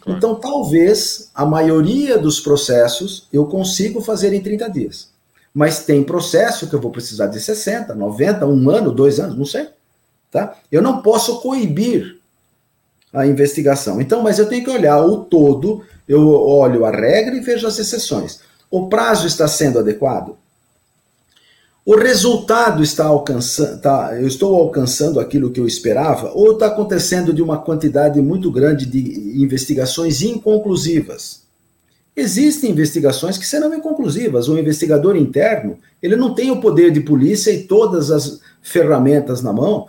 [0.02, 0.18] Claro.
[0.18, 5.10] Então, talvez a maioria dos processos eu consigo fazer em 30 dias.
[5.54, 9.46] Mas tem processo que eu vou precisar de 60, 90, um ano, dois anos, não
[9.46, 9.68] sei.
[10.32, 10.56] Tá?
[10.72, 12.18] Eu não posso coibir
[13.12, 14.00] a investigação.
[14.00, 17.80] Então, mas eu tenho que olhar o todo, eu olho a regra e vejo as
[17.80, 18.40] exceções.
[18.70, 20.38] O prazo está sendo adequado?
[21.88, 27.34] O resultado está alcançando, tá, eu estou alcançando aquilo que eu esperava, ou está acontecendo
[27.34, 31.44] de uma quantidade muito grande de investigações inconclusivas?
[32.14, 34.50] Existem investigações que serão inconclusivas.
[34.50, 39.54] O investigador interno, ele não tem o poder de polícia e todas as ferramentas na
[39.54, 39.88] mão,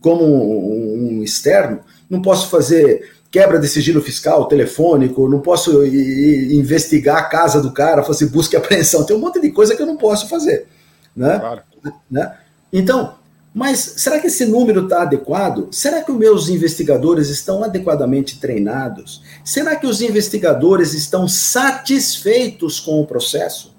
[0.00, 1.80] como um externo.
[2.08, 8.04] Não posso fazer quebra de sigilo fiscal, telefônico, não posso investigar a casa do cara,
[8.04, 9.02] fazer busca e apreensão.
[9.02, 10.68] Tem um monte de coisa que eu não posso fazer.
[11.16, 11.38] Né?
[11.38, 11.62] Claro.
[12.10, 12.36] Né?
[12.72, 13.14] Então,
[13.54, 15.68] mas será que esse número está adequado?
[15.70, 19.22] Será que os meus investigadores estão adequadamente treinados?
[19.44, 23.72] Será que os investigadores estão satisfeitos com o processo?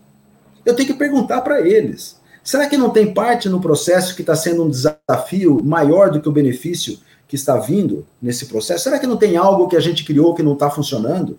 [0.65, 2.15] Eu tenho que perguntar para eles.
[2.41, 6.29] Será que não tem parte no processo que está sendo um desafio maior do que
[6.29, 8.85] o benefício que está vindo nesse processo?
[8.85, 11.37] Será que não tem algo que a gente criou que não está funcionando?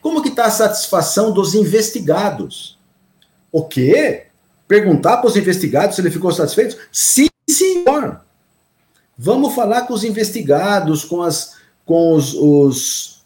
[0.00, 2.78] Como que está a satisfação dos investigados?
[3.50, 4.25] O quê?
[4.68, 6.76] Perguntar para os investigados se ele ficou satisfeito?
[6.90, 8.20] Sim, senhor.
[9.16, 11.54] Vamos falar com os investigados, com as,
[11.84, 13.16] com os, os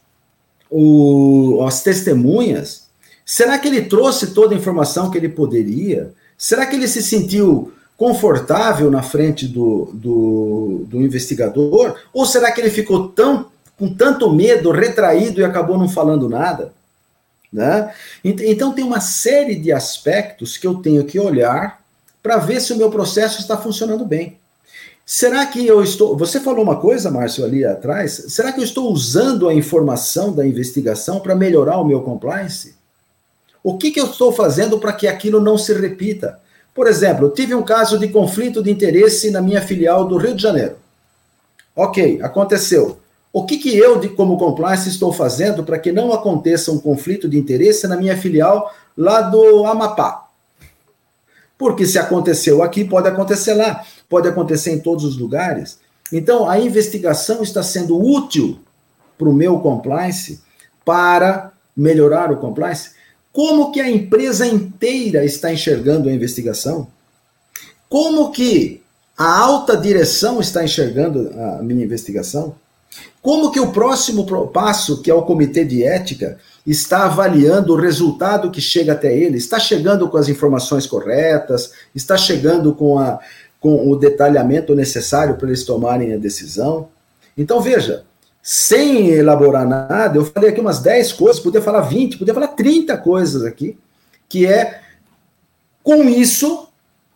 [0.70, 2.88] o, as testemunhas.
[3.24, 6.12] Será que ele trouxe toda a informação que ele poderia?
[6.38, 11.96] Será que ele se sentiu confortável na frente do, do, do investigador?
[12.12, 13.46] Ou será que ele ficou tão
[13.78, 16.72] com tanto medo, retraído e acabou não falando nada?
[17.52, 17.92] Né?
[18.22, 21.80] Então tem uma série de aspectos que eu tenho que olhar
[22.22, 24.38] para ver se o meu processo está funcionando bem.
[25.04, 26.16] Será que eu estou.
[26.16, 28.26] Você falou uma coisa, Márcio, ali atrás.
[28.28, 32.76] Será que eu estou usando a informação da investigação para melhorar o meu compliance?
[33.62, 36.38] O que, que eu estou fazendo para que aquilo não se repita?
[36.72, 40.34] Por exemplo, eu tive um caso de conflito de interesse na minha filial do Rio
[40.34, 40.76] de Janeiro.
[41.74, 43.00] Ok, aconteceu.
[43.32, 47.38] O que, que eu, como compliance, estou fazendo para que não aconteça um conflito de
[47.38, 50.28] interesse na minha filial lá do Amapá?
[51.56, 55.78] Porque se aconteceu aqui, pode acontecer lá, pode acontecer em todos os lugares.
[56.12, 58.58] Então, a investigação está sendo útil
[59.16, 60.40] para o meu compliance,
[60.84, 62.92] para melhorar o compliance.
[63.32, 66.88] Como que a empresa inteira está enxergando a investigação?
[67.88, 68.82] Como que
[69.16, 72.56] a alta direção está enxergando a minha investigação?
[73.22, 78.50] Como que o próximo passo, que é o comitê de ética, está avaliando o resultado
[78.50, 79.36] que chega até ele?
[79.36, 81.72] Está chegando com as informações corretas?
[81.94, 83.18] Está chegando com, a,
[83.60, 86.88] com o detalhamento necessário para eles tomarem a decisão?
[87.36, 88.04] Então, veja,
[88.42, 92.96] sem elaborar nada, eu falei aqui umas 10 coisas, podia falar 20, podia falar 30
[92.98, 93.78] coisas aqui,
[94.28, 94.80] que é,
[95.82, 96.68] com isso,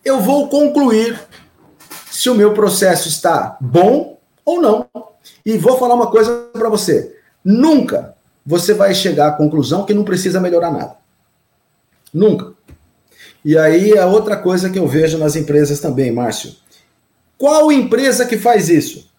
[0.03, 1.19] eu vou concluir
[2.11, 4.87] se o meu processo está bom ou não.
[5.45, 8.15] E vou falar uma coisa para você: nunca
[8.45, 10.95] você vai chegar à conclusão que não precisa melhorar nada.
[12.13, 12.53] Nunca.
[13.43, 16.55] E aí a outra coisa que eu vejo nas empresas também, Márcio.
[17.37, 19.09] Qual empresa que faz isso?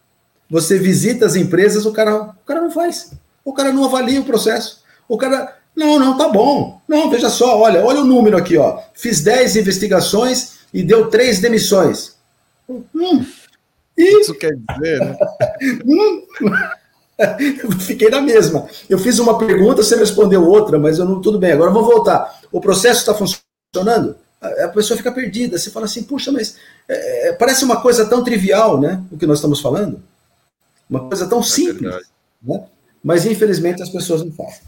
[0.49, 3.13] Você visita as empresas, o cara, o cara não faz.
[3.45, 4.83] O cara não avalia o processo.
[5.09, 6.81] O cara, não, não, tá bom.
[6.89, 8.81] Não, veja só, olha, olha o número aqui, ó.
[8.95, 12.17] Fiz 10 investigações e deu 3 demissões.
[12.69, 13.25] Hum,
[13.97, 15.17] isso quer dizer, né?
[17.81, 18.67] Fiquei na mesma.
[18.89, 21.21] Eu fiz uma pergunta, você respondeu outra, mas eu não.
[21.21, 22.41] Tudo bem, agora vamos voltar.
[22.53, 24.17] O processo está funcionando?
[24.41, 25.59] A pessoa fica perdida.
[25.59, 26.57] Você fala assim, puxa, mas
[26.89, 29.03] é, é, parece uma coisa tão trivial, né?
[29.11, 30.03] O que nós estamos falando.
[30.89, 31.95] Uma coisa tão é simples.
[32.43, 32.65] Né?
[33.03, 34.61] Mas infelizmente as pessoas não fazem.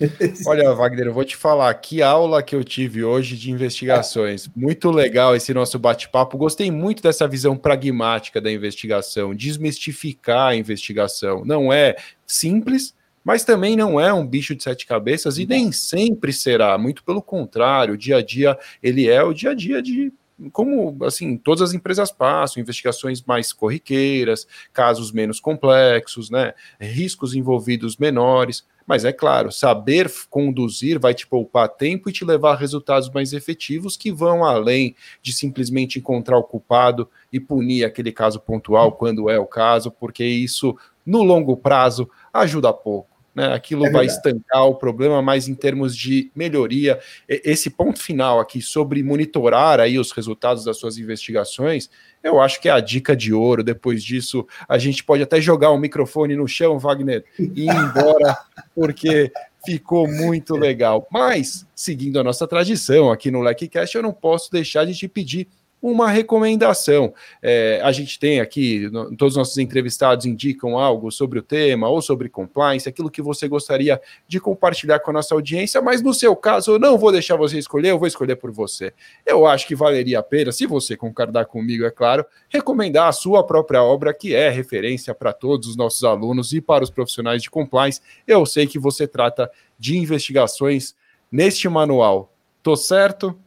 [0.46, 4.48] Olha, Wagner, eu vou te falar que aula que eu tive hoje de investigações.
[4.54, 6.36] Muito legal esse nosso bate-papo.
[6.36, 11.44] Gostei muito dessa visão pragmática da investigação, desmistificar a investigação.
[11.44, 16.32] Não é simples, mas também não é um bicho de sete cabeças e nem sempre
[16.32, 16.76] será.
[16.76, 20.12] Muito pelo contrário, o dia a dia ele é o dia a dia de
[20.52, 27.96] como assim todas as empresas passam, investigações mais corriqueiras, casos menos complexos, né, riscos envolvidos
[27.96, 28.66] menores.
[28.86, 33.32] Mas é claro, saber conduzir vai te poupar tempo e te levar a resultados mais
[33.32, 39.30] efetivos que vão além de simplesmente encontrar o culpado e punir aquele caso pontual quando
[39.30, 43.13] é o caso, porque isso no longo prazo ajuda pouco.
[43.34, 43.52] Né?
[43.52, 48.62] Aquilo é vai estancar o problema, mas em termos de melhoria, esse ponto final aqui
[48.62, 51.90] sobre monitorar aí os resultados das suas investigações,
[52.22, 53.64] eu acho que é a dica de ouro.
[53.64, 58.38] Depois disso, a gente pode até jogar o microfone no chão, Wagner, e ir embora,
[58.74, 59.32] porque
[59.64, 61.08] ficou muito legal.
[61.10, 65.48] Mas, seguindo a nossa tradição aqui no LecCast, eu não posso deixar de te pedir
[65.84, 67.12] uma recomendação.
[67.42, 71.90] É, a gente tem aqui, no, todos os nossos entrevistados indicam algo sobre o tema
[71.90, 76.14] ou sobre compliance, aquilo que você gostaria de compartilhar com a nossa audiência, mas no
[76.14, 78.94] seu caso, eu não vou deixar você escolher, eu vou escolher por você.
[79.26, 83.44] Eu acho que valeria a pena, se você concordar comigo, é claro, recomendar a sua
[83.44, 87.50] própria obra, que é referência para todos os nossos alunos e para os profissionais de
[87.50, 88.00] compliance.
[88.26, 90.94] Eu sei que você trata de investigações
[91.30, 92.32] neste manual.
[92.62, 93.38] Tô certo?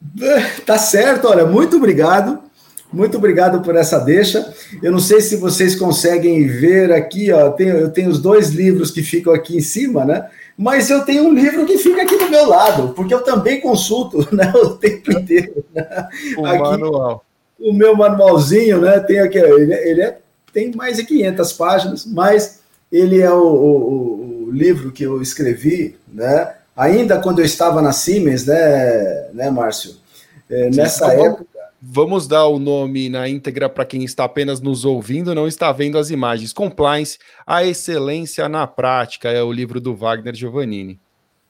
[0.64, 2.40] Tá certo, olha, muito obrigado.
[2.90, 4.52] Muito obrigado por essa deixa.
[4.82, 8.90] Eu não sei se vocês conseguem ver aqui, ó, tenho, eu tenho os dois livros
[8.90, 10.26] que ficam aqui em cima, né?
[10.56, 14.26] Mas eu tenho um livro que fica aqui do meu lado, porque eu também consulto
[14.34, 15.64] né, o tempo inteiro.
[15.74, 16.08] Né?
[16.36, 17.24] O aqui, manual.
[17.60, 18.98] O meu manualzinho, né?
[19.00, 20.18] Tem aqui, ele, ele é,
[20.52, 25.96] tem mais de 500 páginas, mas ele é o, o, o livro que eu escrevi,
[26.10, 26.54] né?
[26.78, 29.96] Ainda quando eu estava na Siemens, né, né Márcio?
[30.48, 31.58] É, nessa Sim, época.
[31.82, 35.98] Vamos dar o nome na íntegra para quem está apenas nos ouvindo, não está vendo
[35.98, 36.52] as imagens.
[36.52, 41.00] Compliance, a excelência na prática, é o livro do Wagner Giovannini.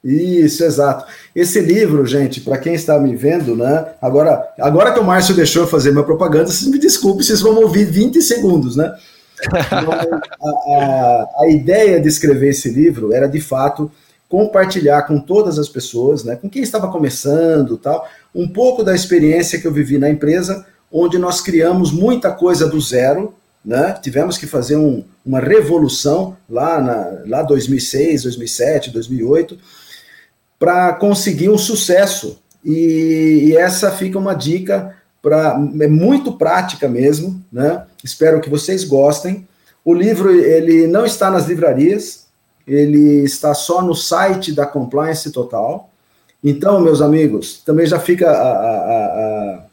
[0.03, 1.05] Isso, exato.
[1.35, 3.87] Esse livro, gente, para quem está me vendo, né?
[4.01, 7.55] Agora, agora que o Márcio deixou eu fazer minha propaganda, vocês me desculpem, vocês vão
[7.55, 8.95] ouvir 20 segundos, né?
[9.71, 13.91] a, a, a ideia de escrever esse livro era de fato
[14.29, 19.59] compartilhar com todas as pessoas, né, com quem estava começando, tal, um pouco da experiência
[19.59, 23.33] que eu vivi na empresa, onde nós criamos muita coisa do zero,
[23.65, 23.93] né?
[24.01, 29.57] Tivemos que fazer um, uma revolução lá na lá 2006, 2007, 2008
[30.59, 32.41] para conseguir um sucesso.
[32.63, 37.85] E, e, essa fica uma dica para é muito prática mesmo, né?
[38.03, 39.47] Espero que vocês gostem.
[39.83, 42.27] O livro ele não está nas livrarias,
[42.69, 45.89] ele está só no site da Compliance Total.
[46.43, 49.63] Então, meus amigos, também já fica a, a, a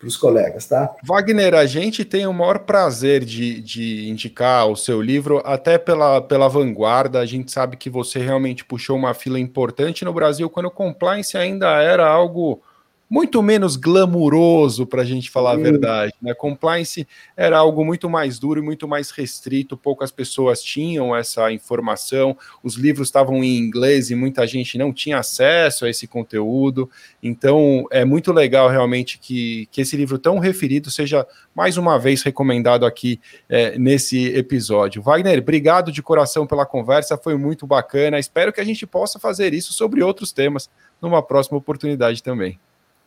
[0.08, 0.95] os colegas, tá?
[1.04, 6.22] Wagner, a gente tem o maior prazer de, de indicar o seu livro, até pela,
[6.22, 7.20] pela vanguarda.
[7.20, 11.38] A gente sabe que você realmente puxou uma fila importante no Brasil, quando o compliance
[11.38, 12.62] ainda era algo
[13.10, 16.14] muito menos glamuroso, para a gente falar a verdade.
[16.22, 16.32] Né?
[16.36, 22.38] Compliance era algo muito mais duro e muito mais restrito, poucas pessoas tinham essa informação,
[22.64, 26.88] os livros estavam em inglês e muita gente não tinha acesso a esse conteúdo.
[27.24, 32.22] Então é muito legal realmente que, que esse livro tão referido seja mais uma vez
[32.22, 35.01] recomendado aqui é, nesse episódio.
[35.01, 38.20] Wagner, obrigado de coração pela conversa, foi muito bacana.
[38.20, 40.70] Espero que a gente possa fazer isso sobre outros temas
[41.01, 42.60] numa próxima oportunidade também.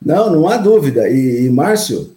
[0.04, 1.08] Não, não há dúvida.
[1.08, 2.12] E, e, Márcio,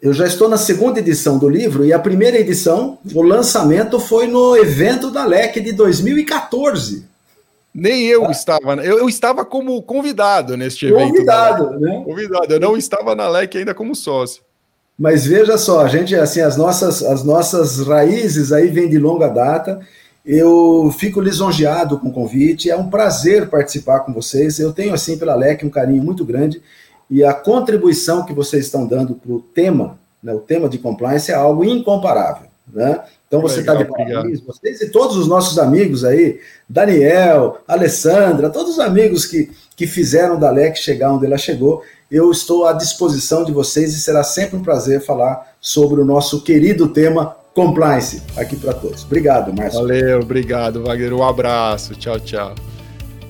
[0.00, 4.26] eu já estou na segunda edição do livro e a primeira edição, o lançamento foi
[4.26, 7.06] no evento da LEC de 2014.
[7.74, 8.30] Nem eu ah.
[8.30, 11.08] estava, eu, eu, estava como convidado neste evento.
[11.08, 12.02] Convidado, né?
[12.04, 14.42] Convidado, eu não estava na LEC ainda como sócio.
[14.98, 19.28] Mas veja só, a gente, assim, as nossas, as nossas raízes aí vêm de longa
[19.28, 19.80] data.
[20.24, 24.58] Eu fico lisonjeado com o convite, é um prazer participar com vocês.
[24.58, 26.62] Eu tenho, assim, pela LEC um carinho muito grande
[27.12, 31.30] e a contribuição que vocês estão dando para o tema, né, o tema de compliance,
[31.30, 32.46] é algo incomparável.
[32.72, 33.00] Né?
[33.28, 38.72] Então você está de parabéns, vocês e todos os nossos amigos aí, Daniel, Alessandra, todos
[38.72, 43.44] os amigos que, que fizeram da LEC chegar onde ela chegou, eu estou à disposição
[43.44, 48.56] de vocês e será sempre um prazer falar sobre o nosso querido tema compliance aqui
[48.56, 49.04] para todos.
[49.04, 49.80] Obrigado, Márcio.
[49.80, 51.12] Valeu, obrigado, Wagner.
[51.12, 51.94] Um abraço.
[51.94, 52.71] Tchau, tchau.